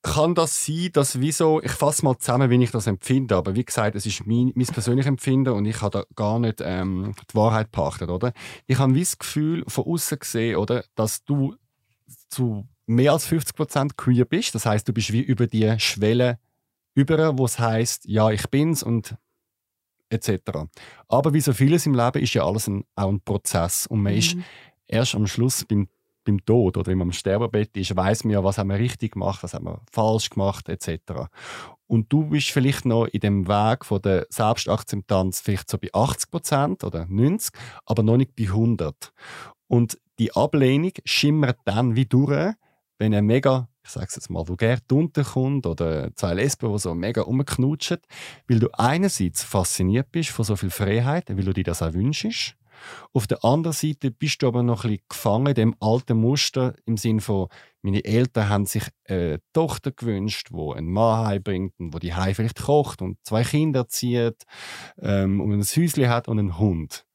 kann 0.03 0.35
das 0.35 0.65
sein, 0.65 0.89
dass 0.95 1.21
wieso, 1.21 1.61
ich 1.61 1.73
fasse 1.73 2.05
mal 2.05 2.17
zusammen, 2.19 2.49
wie 2.49 2.63
ich 2.63 2.71
das 2.71 2.87
empfinde, 2.87 3.37
aber 3.37 3.55
wie 3.55 3.65
gesagt, 3.65 3.95
es 3.95 4.07
ist 4.07 4.27
mein, 4.27 4.53
mein 4.55 4.67
persönliches 4.67 5.09
Empfinden 5.09 5.53
und 5.53 5.67
ich 5.67 5.83
habe 5.83 5.99
da 5.99 6.05
gar 6.17 6.39
nicht 6.39 6.63
ähm, 6.63 7.15
die 7.31 7.35
Wahrheit 7.35 7.71
pachtet, 7.71 8.09
oder? 8.09 8.33
Ich 8.67 8.79
habe 8.79 8.95
wie 8.95 9.01
das 9.01 9.19
Gefühl, 9.19 9.65
von 9.69 9.85
außen 9.85 10.19
gesehen, 10.19 10.57
oder, 10.57 10.85
dass 10.95 11.23
du 11.25 11.55
zu 12.31 12.67
mehr 12.91 13.13
als 13.13 13.27
50% 13.29 13.93
queer 13.97 14.25
bist. 14.25 14.55
Das 14.55 14.67
heißt, 14.67 14.87
du 14.87 14.93
bist 14.93 15.13
wie 15.13 15.21
über 15.21 15.47
die 15.47 15.79
Schwelle 15.79 16.39
über, 16.95 17.39
wo 17.39 17.45
es 17.45 17.59
heißt, 17.59 18.07
ja, 18.07 18.31
ich 18.31 18.49
bin's 18.49 18.83
und 18.83 19.17
etc. 20.11 20.41
Aber 21.09 21.33
wie 21.33 21.41
so 21.41 21.53
vieles 21.53 21.87
im 21.87 21.95
Leben 21.95 22.21
ist 22.21 22.35
ja 22.35 22.45
alles 22.45 22.67
ein, 22.67 22.85
auch 22.97 23.09
ein 23.09 23.21
Prozess 23.21 23.87
und 23.87 24.03
man 24.03 24.13
mhm. 24.13 24.19
ist 24.19 24.37
erst 24.89 25.15
am 25.15 25.29
Schluss 25.29 25.65
beim, 25.65 25.89
beim 26.25 26.45
Tod 26.45 26.77
oder 26.77 26.89
wenn 26.89 26.99
man 26.99 27.09
am 27.09 27.13
Sterbebett 27.13 27.77
ist, 27.77 27.95
weiß 27.95 28.25
man 28.25 28.33
ja, 28.33 28.43
was 28.43 28.59
haben 28.59 28.71
wir 28.71 28.79
richtig 28.79 29.13
gemacht, 29.13 29.43
was 29.45 29.55
haben 29.55 29.67
wir 29.67 29.81
falsch 29.91 30.31
gemacht 30.31 30.69
etc. 30.69 31.29
Und 31.87 32.13
du 32.13 32.25
bist 32.25 32.51
vielleicht 32.51 32.85
noch 32.85 33.07
in 33.07 33.21
dem 33.21 33.47
Weg 33.47 33.85
von 33.85 34.03
der 34.03 34.27
Selbstakzeptanz 34.31 35.41
vielleicht 35.41 35.71
so 35.71 35.79
bei 35.79 35.93
80% 35.93 36.85
oder 36.85 37.07
90, 37.09 37.55
aber 37.87 38.03
noch 38.03 38.17
nicht 38.17 38.35
bei 38.35 38.45
100. 38.45 39.13
Und 39.69 39.97
die 40.19 40.35
Ablehnung 40.35 40.93
schimmert 41.05 41.59
dann 41.65 41.95
wie 41.95 42.05
durch, 42.05 42.55
wenn 43.01 43.15
ein 43.15 43.25
mega, 43.25 43.69
ich 43.83 43.91
sage 43.91 44.07
es 44.09 44.15
jetzt 44.15 44.31
mal 44.31 44.47
vulgär, 44.47 44.79
drunter 44.87 45.25
kommt 45.25 45.67
oder 45.67 46.15
zwei 46.15 46.35
Lesben, 46.35 46.71
die 46.71 46.79
so 46.79 46.95
mega 46.95 47.23
rumknutschen, 47.23 47.97
weil 48.47 48.61
du 48.61 48.69
einerseits 48.75 49.43
fasziniert 49.43 50.13
bist 50.13 50.29
von 50.31 50.45
so 50.45 50.55
viel 50.55 50.71
Freiheit, 50.71 51.31
weil 51.31 51.45
du 51.45 51.55
dir 51.55 51.65
das 51.65 51.83
auch 51.83 51.95
wünschst. 51.95 52.57
Auf 53.13 53.27
der 53.27 53.45
anderen 53.45 53.73
Seite 53.73 54.11
bist 54.11 54.43
du 54.43 54.49
aber 54.49 54.63
noch 54.63 54.85
ein 54.85 54.91
bisschen 54.91 55.05
gefangen 55.09 55.47
in 55.49 55.55
dem 55.55 55.75
alten 55.81 56.19
Muster 56.19 56.75
im 56.85 56.97
Sinne 56.97 57.21
von, 57.21 57.49
meine 57.83 58.05
Eltern 58.05 58.49
haben 58.51 58.67
sich 58.67 58.85
eine 59.09 59.41
Tochter 59.55 59.93
gewünscht, 59.93 60.49
die 60.51 60.77
einen 60.77 60.91
Mann 60.91 61.27
heimbringt 61.27 61.73
und 61.79 61.95
wo 61.95 61.99
die 61.99 62.15
Heim 62.15 62.35
vielleicht 62.35 62.63
kocht 62.63 63.01
und 63.01 63.19
zwei 63.23 63.45
Kinder 63.45 63.89
zieht 63.89 64.45
ähm, 64.99 65.41
und 65.41 65.53
ein 65.53 65.63
Häuschen 65.63 66.09
hat 66.09 66.29
und 66.29 66.39
einen 66.39 66.59
Hund 66.59 67.07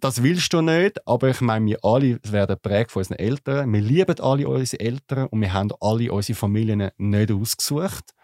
das 0.00 0.22
willst 0.22 0.52
du 0.52 0.62
nicht, 0.62 1.06
aber 1.06 1.28
ich 1.28 1.40
meine, 1.40 1.66
wir 1.66 1.84
alle 1.84 2.18
werden 2.24 2.56
prägt 2.60 2.90
von 2.90 3.00
unseren 3.00 3.18
Eltern. 3.18 3.72
Wir 3.72 3.80
lieben 3.80 4.20
alle 4.20 4.48
unsere 4.48 4.82
Eltern 4.82 5.26
und 5.28 5.40
wir 5.40 5.52
haben 5.52 5.70
alle 5.80 6.12
unsere 6.12 6.36
Familien 6.36 6.90
nicht 6.96 7.32
ausgesucht. 7.32 8.14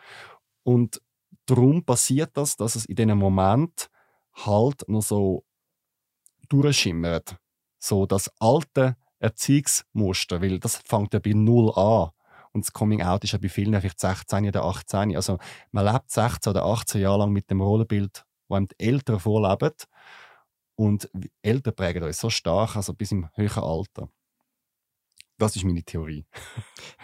Und 0.63 1.01
darum 1.47 1.85
passiert 1.85 2.31
das, 2.35 2.57
dass 2.57 2.75
es 2.77 2.87
in 2.87 2.97
diesem 2.97 3.19
Moment 3.19 3.89
halt 4.35 4.89
noch 4.89 5.03
so 5.03 5.45
durchschimmert. 6.49 7.37
So 7.79 8.07
das 8.07 8.31
alte 8.41 8.97
Erziehungsmuster, 9.19 10.43
weil 10.43 10.59
das 10.59 10.77
fängt 10.77 11.15
ja 11.15 11.21
bei 11.21 11.33
Null 11.33 11.73
an. 11.75 12.11
Und 12.53 12.65
das 12.65 12.73
Coming 12.73 13.03
Out 13.03 13.25
ist 13.25 13.33
ja 13.33 13.39
bei 13.39 13.49
vielen 13.49 13.79
vielleicht 13.81 14.01
16 14.01 14.49
oder 14.49 14.65
18. 14.65 15.15
Also 15.15 15.39
man 15.73 15.85
lebt 15.85 16.11
16 16.11 16.51
oder 16.51 16.65
18 16.65 17.01
Jahre 17.03 17.19
lang 17.19 17.33
mit 17.33 17.51
dem 17.51 17.61
Rollenbild, 17.61 18.25
das 18.49 18.57
einem 18.57 18.69
die 18.69 18.85
Eltern 18.85 19.21
vorleben. 19.21 19.73
Und 20.77 21.11
Eltern 21.43 21.75
prägen 21.75 22.03
uns 22.03 22.19
so 22.19 22.31
stark, 22.31 22.77
also 22.77 22.93
bis 22.93 23.13
im 23.13 23.29
höheren 23.35 23.65
Alter. 23.65 24.11
Das 25.39 25.55
ist 25.55 25.65
meine 25.65 25.83
Theorie. 25.83 26.25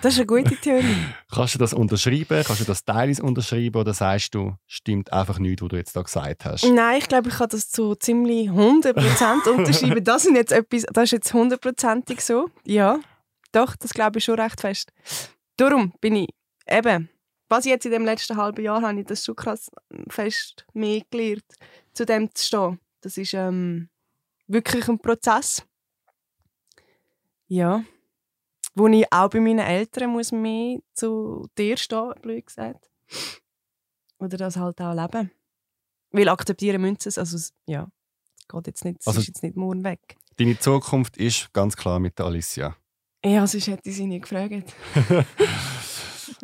Das 0.01 0.15
ist 0.15 0.21
eine 0.21 0.27
gute 0.27 0.57
Theorie. 0.57 0.97
Kannst 1.31 1.55
du 1.55 1.59
das 1.59 1.75
unterschreiben? 1.75 2.43
Kannst 2.45 2.63
du 2.63 2.65
das 2.65 2.83
teilweise 2.83 3.23
unterschreiben? 3.23 3.79
Oder 3.79 3.93
sagst 3.93 4.35
du, 4.35 4.57
stimmt 4.67 5.13
einfach 5.13 5.39
nichts, 5.39 5.61
was 5.63 5.69
du 5.69 5.77
jetzt 5.77 5.95
da 5.95 6.03
gesagt 6.03 6.45
hast? 6.47 6.65
Nein, 6.65 6.99
ich 6.99 7.09
glaube, 7.09 7.29
ich 7.29 7.35
kann 7.35 7.51
das 7.51 7.71
zu 7.71 7.95
ziemlich 7.95 8.49
100% 8.49 9.49
unterschreiben. 9.51 10.03
Das, 10.03 10.23
sind 10.23 10.37
jetzt 10.37 10.53
etwas, 10.53 10.85
das 10.91 11.05
ist 11.05 11.11
jetzt 11.11 11.35
hundertprozentig 11.35 12.23
so. 12.23 12.49
Ja, 12.65 13.01
doch, 13.53 13.77
das 13.77 13.93
glaube 13.93 14.19
ich 14.19 14.25
schon 14.25 14.41
recht 14.41 14.61
fest. 14.61 14.93
Darum 15.59 15.93
bin 16.01 16.17
ich 16.17 16.29
eben, 16.67 17.11
was 17.51 17.67
ich 17.67 17.71
jetzt 17.71 17.85
in 17.85 17.93
dem 17.93 18.07
letzten 18.07 18.39
halben 18.39 18.65
Jahr 18.65 18.81
habe, 18.81 19.01
ich 19.01 19.07
das 19.07 19.27
schon 19.27 19.37
krass 19.37 19.71
fest 20.09 20.65
mehr 20.73 21.03
gelernt, 21.11 21.45
zu 21.93 22.07
dem 22.07 22.35
zu 22.35 22.47
stehen. 22.47 22.79
Das 23.03 23.19
ist 23.19 23.35
ähm, 23.35 23.89
wirklich 24.47 24.89
ein 24.89 24.99
Prozess. 24.99 25.65
Ja. 27.49 27.85
Wo 28.75 28.87
ich 28.89 29.05
auch 29.13 29.29
bei 29.29 29.41
meinen 29.41 29.59
Eltern 29.59 30.11
muss 30.11 30.33
mehr 30.33 30.79
zu 30.95 31.47
dir 31.59 31.77
stehen, 31.77 32.15
blöd 32.23 32.47
gesagt. 32.47 32.91
Oder 34.19 34.39
das 34.39 34.57
halt 34.57 34.81
auch 34.81 34.95
leben. 34.95 35.31
Weil 36.13 36.29
akzeptieren 36.29 36.81
müssen 36.81 37.09
es, 37.09 37.19
also 37.19 37.37
ja, 37.67 37.89
es 38.39 38.49
geht 38.49 38.67
jetzt 38.69 38.85
nicht, 38.85 39.07
also, 39.07 39.21
ist 39.21 39.27
jetzt 39.27 39.43
nicht 39.43 39.57
morgen 39.57 39.85
weg. 39.85 40.17
Deine 40.37 40.59
Zukunft 40.59 41.17
ist 41.17 41.53
ganz 41.53 41.77
klar 41.77 41.99
mit 41.99 42.19
der 42.19 42.27
Alicia. 42.27 42.77
Ja, 43.25 43.47
sonst 43.47 43.67
hätte 43.67 43.89
ich 43.89 43.97
sie 43.97 44.07
nie 44.07 44.21
gefragt. 44.21 44.75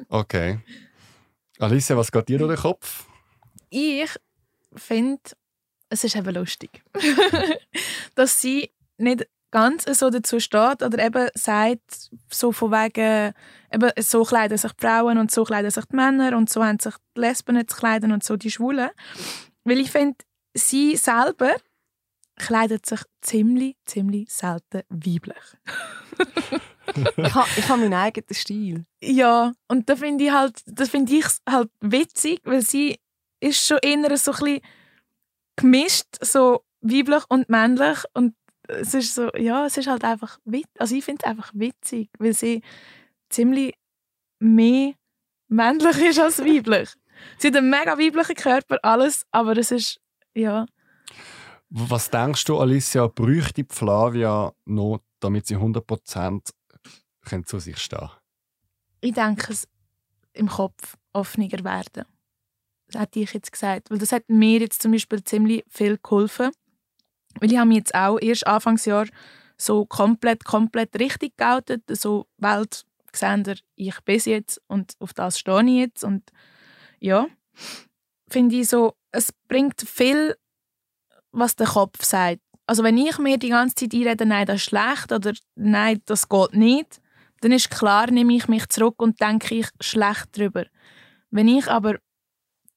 okay. 0.09 0.61
Alicia, 1.59 1.97
was 1.97 2.13
geht 2.13 2.29
dir 2.29 2.39
durch 2.39 2.55
den 2.55 2.63
Kopf? 2.63 3.07
Ich 3.71 4.11
finde, 4.75 5.23
es 5.89 6.05
ist 6.05 6.17
eben 6.17 6.35
lustig, 6.35 6.83
dass 8.15 8.41
sie 8.41 8.71
nicht 8.99 9.27
ganz 9.51 9.85
so 9.99 10.11
dazu 10.11 10.41
steht 10.41 10.83
oder 10.83 10.99
eben 10.99 11.29
sagt, 11.35 12.11
so 12.31 12.53
von 12.53 12.71
wegen, 12.71 13.33
eben 13.73 13.91
so 13.99 14.25
kleiden 14.25 14.59
sich 14.59 14.73
die 14.73 14.87
Frauen 14.87 15.19
und 15.19 15.31
so 15.31 15.45
kleiden 15.45 15.71
sich 15.71 15.85
die 15.87 15.97
Männer 15.97 16.37
und 16.37 16.51
so 16.51 16.65
haben 16.65 16.79
sich 16.79 16.95
die 17.17 17.21
Lesben 17.21 17.67
zu 17.67 17.77
kleiden 17.77 18.13
und 18.13 18.23
so 18.23 18.37
die 18.37 18.51
Schwulen. 18.51 18.91
Weil 19.65 19.81
ich 19.81 19.91
finde, 19.91 20.19
sie 20.55 20.97
selber 20.97 21.55
kleidet 22.37 22.87
sich 22.87 23.01
ziemlich, 23.21 23.77
ziemlich 23.85 24.31
selten 24.31 24.83
weiblich. 24.89 25.37
ich 27.17 27.35
habe 27.35 27.49
ich 27.57 27.69
ha 27.69 27.77
meinen 27.77 27.95
eigenen 27.95 28.35
Stil. 28.35 28.85
Ja, 29.03 29.53
und 29.67 29.89
da 29.89 29.97
finde 29.97 30.25
ich 30.25 30.33
halt, 30.33 30.63
das 30.67 30.91
finde 30.91 31.15
ich 31.15 31.27
halt 31.49 31.71
witzig, 31.81 32.41
weil 32.45 32.63
sie 32.63 32.99
ist 33.41 33.67
schon 33.67 33.79
eher 33.83 34.17
so 34.17 34.33
ein 34.33 34.39
bisschen 34.39 34.61
gemischt, 35.59 36.07
so 36.21 36.63
weiblich 36.81 37.25
und 37.29 37.49
männlich 37.49 38.05
und 38.15 38.35
es 38.69 38.95
ist 38.95 39.15
so, 39.15 39.31
ja, 39.35 39.67
es 39.67 39.77
ist 39.77 39.89
halt 39.89 40.05
einfach 40.05 40.39
witzig. 40.45 40.71
Also 40.79 40.95
ich 40.95 41.05
finde 41.05 41.25
es 41.25 41.31
einfach 41.31 41.51
witzig, 41.55 42.11
weil 42.19 42.35
sie 42.35 42.63
ziemlich 43.31 43.75
mehr 44.39 44.93
männlich 45.49 45.99
ist 46.01 46.21
als 46.21 46.39
weiblich. 46.41 46.91
sie 47.39 47.49
hat 47.49 47.57
einen 47.57 47.71
mega 47.71 47.99
weiblichen 47.99 48.37
Körper, 48.37 48.79
alles, 48.83 49.27
aber 49.31 49.57
es 49.57 49.71
ist, 49.71 50.01
ja. 50.35 50.67
Was 51.71 52.11
denkst 52.11 52.45
du, 52.45 52.59
Alicia, 52.59 53.07
bräuchte 53.09 53.65
die 53.65 53.67
Flavia 53.69 54.53
noch, 54.65 55.01
damit 55.21 55.47
sie 55.47 55.57
100% 55.57 56.51
können 57.25 57.47
zu 57.47 57.59
sich 57.59 57.79
stehen 57.79 58.09
Ich 59.01 59.13
denke, 59.13 59.53
es 59.53 59.69
im 60.33 60.49
Kopf 60.49 60.97
offener 61.13 61.65
werden. 61.65 62.05
Hätte 62.95 63.21
ich 63.21 63.33
jetzt 63.33 63.53
gesagt. 63.53 63.91
Weil 63.91 63.99
das 63.99 64.13
hat 64.13 64.25
mir 64.29 64.61
jetzt 64.61 64.83
zum 64.83 64.93
Beispiel 64.93 65.23
ziemlich 65.25 65.65
viel 65.69 65.99
geholfen. 66.03 66.51
Weil 67.41 67.53
ich 67.53 67.59
habe 67.59 67.69
mich 67.69 67.79
jetzt 67.79 67.95
auch 67.95 68.19
erst 68.21 68.47
Anfangsjahr 68.47 69.07
so 69.57 69.85
komplett, 69.85 70.45
komplett 70.45 70.99
richtig 70.99 71.37
geoutet. 71.37 71.83
So 71.89 72.27
Welt 72.39 72.85
gesehen, 73.13 73.45
ich 73.77 74.01
bin 74.03 74.21
jetzt 74.25 74.61
und 74.67 74.95
auf 75.01 75.13
das 75.13 75.39
stehe 75.39 75.63
ich 75.63 75.79
jetzt. 75.79 76.05
Und 76.05 76.31
ja, 77.01 77.27
finde 78.29 78.57
ich 78.57 78.69
so, 78.69 78.95
es 79.13 79.33
bringt 79.49 79.83
viel, 79.83 80.37
was 81.33 81.57
der 81.57 81.67
Kopf 81.67 82.05
sagt. 82.05 82.41
Also 82.67 82.83
wenn 82.83 82.99
ich 82.99 83.19
mir 83.19 83.39
die 83.39 83.49
ganze 83.49 83.75
Zeit 83.77 83.95
einrede, 83.95 84.27
nein, 84.27 84.47
das 84.47 84.57
ist 84.57 84.65
schlecht 84.65 85.13
oder 85.13 85.33
nein, 85.55 86.03
das 86.05 86.29
geht 86.29 86.55
nicht, 86.55 87.01
dann 87.41 87.53
ist 87.53 87.71
klar, 87.71 88.11
nehme 88.11 88.35
ich 88.35 88.49
mich 88.49 88.69
zurück 88.69 89.01
und 89.01 89.21
denke 89.21 89.55
ich 89.55 89.69
schlecht 89.81 90.29
darüber. 90.33 90.67
Wenn 91.31 91.49
ich 91.49 91.69
aber 91.69 91.97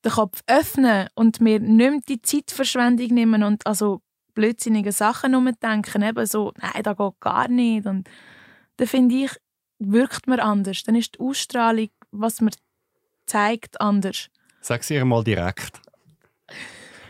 den 0.04 0.12
Kopf 0.12 0.42
öffne 0.48 1.10
und 1.16 1.42
mir 1.42 1.60
nicht 1.60 1.92
mehr 1.92 2.00
die 2.08 2.22
Zeitverschwendung 2.22 3.08
nehmen 3.08 3.44
und 3.44 3.66
also 3.68 4.02
blödsinnige 4.34 4.92
Sachen 4.92 5.36
umdenken, 5.36 6.02
eben 6.02 6.26
so, 6.26 6.54
nein, 6.62 6.84
das 6.84 6.98
geht 6.98 7.20
gar 7.20 7.48
nicht. 7.48 7.86
Und 7.86 8.10
dann 8.78 8.88
finde 8.88 9.16
ich, 9.16 9.32
wirkt 9.80 10.28
man 10.28 10.40
anders. 10.40 10.84
Dann 10.84 10.96
ist 10.96 11.16
die 11.16 11.20
Ausstrahlung, 11.20 11.90
was 12.12 12.42
man 12.42 12.52
zeigt, 13.26 13.80
anders. 13.82 14.30
Sag 14.62 14.84
sie 14.84 14.96
ihr 14.96 15.06
mal 15.06 15.24
direkt. 15.24 15.82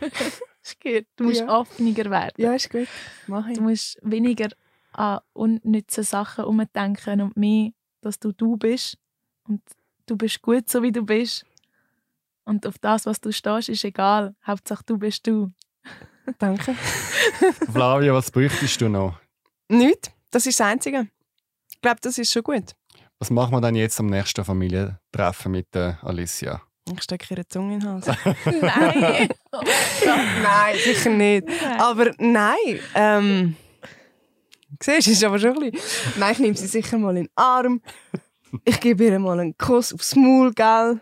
ist 0.62 0.80
gut. 0.80 1.06
Du 1.16 1.24
musst 1.24 1.40
Ja. 1.40 1.60
offener 1.60 2.10
werden. 2.10 2.34
Ja, 2.36 2.54
ist 2.54 2.70
gut. 2.70 2.88
Mach 3.26 3.46
ich. 3.48 3.56
Du 3.56 3.62
musst 3.62 3.98
weniger 4.02 4.48
an 4.92 5.20
unnütze 5.32 6.02
Sachen 6.02 6.44
umdenken 6.44 7.20
und 7.20 7.36
mehr, 7.36 7.70
dass 8.00 8.18
du 8.18 8.32
du 8.32 8.56
bist. 8.56 8.98
Und 9.48 9.62
du 10.06 10.16
bist 10.16 10.42
gut, 10.42 10.68
so 10.68 10.82
wie 10.82 10.92
du 10.92 11.02
bist. 11.04 11.44
Und 12.44 12.66
auf 12.66 12.78
das, 12.78 13.06
was 13.06 13.20
du 13.20 13.32
stehst, 13.32 13.68
ist 13.68 13.84
egal. 13.84 14.34
Hauptsache, 14.46 14.82
du 14.84 14.98
bist 14.98 15.26
du. 15.26 15.52
Danke. 16.38 16.74
Flavia, 17.72 18.12
was 18.14 18.30
bräuchtest 18.30 18.80
du 18.80 18.88
noch? 18.88 19.18
Nicht. 19.68 20.12
Das 20.30 20.46
ist 20.46 20.58
das 20.58 20.66
Einzige. 20.66 21.08
Ich 21.70 21.80
glaube, 21.80 21.98
das 22.00 22.18
ist 22.18 22.32
schon 22.32 22.42
gut. 22.42 22.72
Was 23.18 23.30
machen 23.30 23.52
wir 23.52 23.60
dann 23.60 23.74
jetzt 23.74 24.00
am 24.00 24.06
nächsten 24.06 24.44
Familientreffen 24.44 25.52
mit 25.52 25.74
der 25.74 25.98
Alicia? 26.02 26.62
Ich 26.92 27.02
stecke 27.02 27.34
ihre 27.34 27.46
Zunge 27.46 27.74
in 27.74 27.80
den 27.80 27.88
Hals. 27.88 28.06
Nein! 28.44 29.28
nein, 30.42 30.76
sicher 30.84 31.10
nicht. 31.10 31.46
Aber 31.78 32.12
nein. 32.18 32.80
Ähm, 32.94 33.56
siehst 34.80 35.06
du, 35.06 35.10
ist 35.12 35.24
aber 35.24 35.38
schon 35.38 35.62
ein 35.62 35.70
bisschen... 35.70 36.18
Nein, 36.18 36.32
ich 36.32 36.38
nehme 36.40 36.56
sie 36.56 36.66
sicher 36.66 36.98
mal 36.98 37.16
in 37.16 37.24
den 37.24 37.30
Arm. 37.36 37.80
Ich 38.64 38.80
gebe 38.80 39.04
ihr 39.04 39.18
mal 39.18 39.38
einen 39.38 39.56
Kuss 39.56 39.94
aufs 39.94 40.16
Maul, 40.16 40.52
gell? 40.52 41.00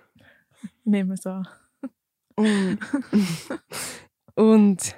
Nehmen 0.90 1.10
wir 1.10 1.16
so. 1.16 1.42
Und, 2.34 2.78
und 4.34 4.94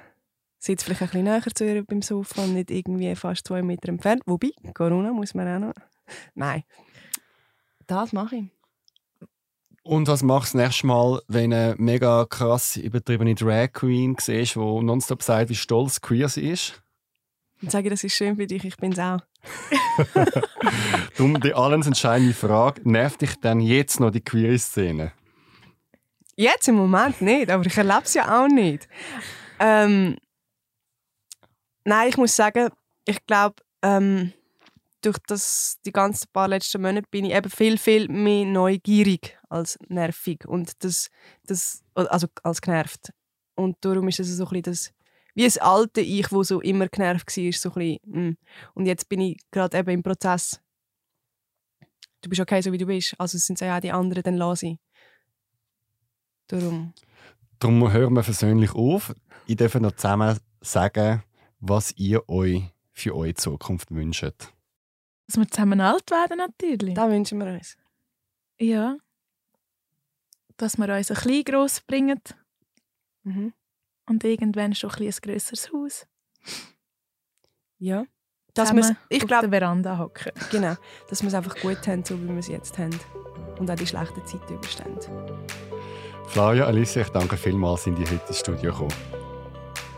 sitze 0.57 0.85
vielleicht 0.85 1.01
ein 1.03 1.07
bisschen 1.09 1.23
näher 1.23 1.41
zu 1.53 1.65
ihr 1.65 1.83
beim 1.85 2.01
Sofa 2.01 2.43
und 2.43 2.55
nicht 2.55 2.71
irgendwie 2.71 3.15
fast 3.15 3.45
zwei 3.45 3.61
Meter 3.61 3.89
entfernt. 3.89 4.23
Wobei, 4.25 4.49
Corona 4.73 5.13
muss 5.13 5.35
man 5.35 5.47
auch 5.47 5.67
noch... 5.67 5.73
Nein. 6.33 6.63
Das 7.85 8.11
mache 8.11 8.37
ich. 8.37 8.43
Und 9.83 10.07
was 10.07 10.23
machst 10.23 10.55
du 10.55 10.57
das 10.57 10.65
nächste 10.65 10.87
Mal, 10.87 11.21
wenn 11.27 11.51
du 11.51 11.57
eine 11.57 11.75
mega 11.77 12.25
krass 12.25 12.77
übertriebene 12.77 13.35
Drag 13.35 13.71
Queen 13.73 14.15
siehst, 14.19 14.55
die 14.55 14.59
nonstop 14.59 15.21
sagt, 15.21 15.49
wie 15.49 15.55
stolz 15.55 16.01
queer 16.01 16.27
sie 16.27 16.49
ist? 16.49 16.81
Und 17.61 17.71
sage, 17.71 17.91
das 17.91 18.03
ist 18.03 18.15
schön 18.15 18.35
für 18.35 18.47
dich, 18.47 18.65
ich 18.65 18.77
bin 18.77 18.93
es 18.93 18.99
auch. 18.99 19.19
Darum 21.17 21.39
die 21.39 21.53
alles 21.53 21.85
entscheidende 21.85 22.33
Frage, 22.33 22.81
nervt 22.89 23.21
dich 23.21 23.35
denn 23.35 23.59
jetzt 23.59 23.99
noch 23.99 24.09
die 24.09 24.21
queere 24.21 24.57
Szene? 24.57 25.11
Jetzt 26.35 26.67
im 26.67 26.75
Moment 26.75 27.21
nicht, 27.21 27.49
aber 27.49 27.65
ich 27.65 27.77
erlebe 27.77 28.03
es 28.03 28.13
ja 28.13 28.43
auch 28.43 28.47
nicht. 28.47 28.87
Ähm, 29.59 30.17
nein, 31.85 32.09
ich 32.09 32.17
muss 32.17 32.35
sagen, 32.35 32.69
ich 33.05 33.23
glaube, 33.25 33.55
ähm, 33.83 34.33
durch 35.01 35.17
das, 35.27 35.79
die 35.85 35.91
ganzen 35.91 36.27
paar 36.31 36.47
letzten 36.47 36.81
Monate 36.81 37.07
bin 37.11 37.25
ich 37.25 37.33
eben 37.33 37.49
viel, 37.49 37.77
viel 37.77 38.07
mehr 38.07 38.45
neugierig 38.45 39.37
als 39.49 39.77
nervig. 39.87 40.45
Und 40.47 40.83
das, 40.83 41.09
das, 41.45 41.83
also 41.93 42.27
als 42.41 42.61
genervt. 42.61 43.11
Und 43.55 43.77
darum 43.81 44.07
ist 44.07 44.19
es 44.19 44.29
so 44.29 44.45
ein 44.45 44.49
bisschen 44.49 44.63
das, 44.63 44.93
wie 45.35 45.45
ein 45.45 45.61
alte 45.61 46.01
Ich, 46.01 46.31
wo 46.31 46.43
so 46.43 46.61
immer 46.61 46.87
genervt 46.87 47.35
war, 47.35 47.51
so 47.51 47.69
ein 47.73 47.73
bisschen, 47.73 48.29
mm. 48.29 48.37
Und 48.73 48.85
jetzt 48.85 49.09
bin 49.09 49.19
ich 49.21 49.37
gerade 49.51 49.77
eben 49.77 49.89
im 49.89 50.03
Prozess. 50.03 50.59
Du 52.21 52.29
bist 52.29 52.41
okay, 52.41 52.61
so 52.61 52.71
wie 52.71 52.77
du 52.77 52.85
bist. 52.85 53.15
Also 53.19 53.37
sind 53.37 53.59
ja 53.59 53.75
auch 53.75 53.81
die 53.81 53.91
anderen, 53.91 54.23
dann 54.23 54.37
lasse 54.37 54.67
ich. 54.67 54.77
Darum. 56.59 56.93
Darum 57.59 57.91
hören 57.91 58.13
wir 58.13 58.23
versöhnlich 58.23 58.73
auf. 58.75 59.13
Ich 59.47 59.55
darf 59.55 59.73
noch 59.75 59.93
zusammen 59.93 60.37
sagen, 60.61 61.23
was 61.59 61.91
ihr 61.97 62.27
euch 62.29 62.63
für 62.91 63.15
eure 63.15 63.33
Zukunft 63.33 63.89
wünscht. 63.91 64.23
Dass 64.23 65.37
wir 65.37 65.47
zusammen 65.49 65.81
alt 65.81 66.11
werden, 66.11 66.37
natürlich. 66.37 66.93
Das 66.93 67.09
wünschen 67.09 67.39
wir 67.39 67.47
uns. 67.53 67.75
Ja. 68.59 68.97
Dass 70.57 70.77
wir 70.77 70.87
uns 70.95 71.09
ein 71.09 71.15
bisschen 71.15 71.43
gross 71.45 71.81
bringen 71.81 72.19
Mhm. 73.23 73.53
und 74.07 74.23
irgendwann 74.25 74.75
schon 74.75 74.91
ein, 74.91 74.97
bisschen 74.97 75.23
ein 75.23 75.31
grösseres 75.31 75.71
Haus. 75.71 76.05
Ja. 77.79 78.05
Dass 78.53 78.73
wir's- 78.75 78.93
ich 79.09 79.25
glaube, 79.25 79.49
der 79.49 79.59
Veranda 79.59 79.97
hocken. 79.97 80.31
genau, 80.51 80.75
dass 81.09 81.21
wir 81.23 81.29
es 81.29 81.33
einfach 81.33 81.55
gut 81.59 81.87
haben, 81.87 82.03
so 82.05 82.21
wie 82.21 82.27
wir 82.27 82.37
es 82.37 82.47
jetzt 82.47 82.77
haben. 82.77 82.97
Und 83.57 83.71
auch 83.71 83.75
die 83.75 83.87
schlechten 83.87 84.23
Zeiten 84.27 84.53
überstehen. 84.53 84.99
Flavia, 86.27 86.65
Alicia, 86.65 87.01
ich 87.03 87.09
danke 87.09 87.37
vielmals, 87.37 87.87
in 87.87 87.95
die 87.95 88.03
heute 88.03 88.21
ins 88.27 88.39
Studio 88.39 88.71
gekommen. 88.71 88.93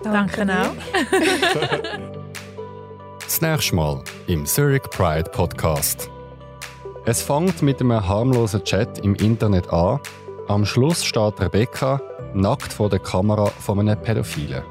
Danke 0.04 0.46
dir. 0.46 0.62
auch. 0.62 0.76
Das 3.26 3.42
nächste 3.42 3.76
Mal 3.76 4.02
im 4.28 4.46
Zurich 4.46 4.84
Pride 4.84 5.30
Podcast. 5.32 6.10
Es 7.06 7.22
fängt 7.22 7.62
mit 7.64 7.82
einem 7.82 8.08
harmlosen 8.08 8.64
Chat 8.64 9.00
im 9.00 9.16
Internet 9.16 9.68
an. 9.74 10.00
Am 10.48 10.64
Schluss 10.64 11.04
steht 11.04 11.42
Rebecca 11.42 12.00
nackt 12.36 12.72
vor 12.72 12.90
der 12.90 13.00
Kamera 13.00 13.48
von 13.48 13.80
einem 13.80 14.00
Pädophilen. 14.02 14.64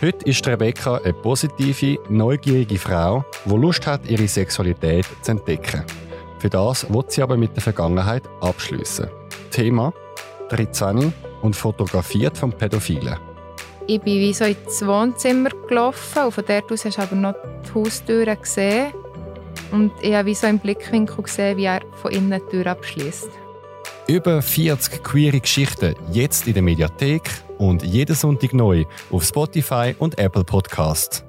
Heute 0.00 0.24
ist 0.26 0.46
Rebecca 0.46 0.96
eine 0.98 1.12
positive, 1.12 1.98
neugierige 2.08 2.78
Frau, 2.78 3.24
die 3.44 3.56
Lust 3.56 3.86
hat, 3.86 4.08
ihre 4.08 4.28
Sexualität 4.28 5.06
zu 5.22 5.32
entdecken. 5.32 5.84
Für 6.38 6.48
das 6.48 6.90
wird 6.92 7.10
sie 7.10 7.22
aber 7.22 7.36
mit 7.36 7.56
der 7.56 7.62
Vergangenheit 7.62 8.22
abschließen. 8.40 9.08
Thema 9.50 9.92
13 10.48 11.12
und 11.42 11.56
fotografiert 11.56 12.36
vom 12.36 12.52
Pädophilen. 12.52 13.18
Ich 13.86 14.00
bin 14.00 14.18
wie 14.18 14.34
so 14.34 14.44
ins 14.44 14.84
Wohnzimmer 14.86 15.50
gelaufen 15.66 16.24
und 16.24 16.32
von 16.32 16.44
dort 16.46 16.70
aus 16.70 16.84
hast 16.84 16.98
du 16.98 17.02
aber 17.02 17.16
noch 17.16 17.34
die 17.66 17.74
Haustüre 17.74 18.36
gesehen. 18.36 18.92
Und 19.70 19.92
ich 20.02 20.14
habe 20.14 20.26
wie 20.26 20.34
so 20.34 20.46
im 20.46 20.58
Blickwinkel 20.58 21.22
gesehen, 21.22 21.56
wie 21.56 21.64
er 21.64 21.80
von 22.02 22.10
innen 22.10 22.40
die 22.46 22.50
Tür 22.50 22.66
abschließt. 22.66 23.28
Über 24.06 24.40
40 24.40 25.02
queere 25.02 25.40
Geschichten 25.40 25.94
jetzt 26.12 26.46
in 26.46 26.54
der 26.54 26.62
Mediathek 26.62 27.30
und 27.58 27.82
jeden 27.82 28.14
Sonntag 28.14 28.54
neu 28.54 28.84
auf 29.10 29.24
Spotify 29.24 29.94
und 29.98 30.18
Apple 30.18 30.44
Podcasts. 30.44 31.24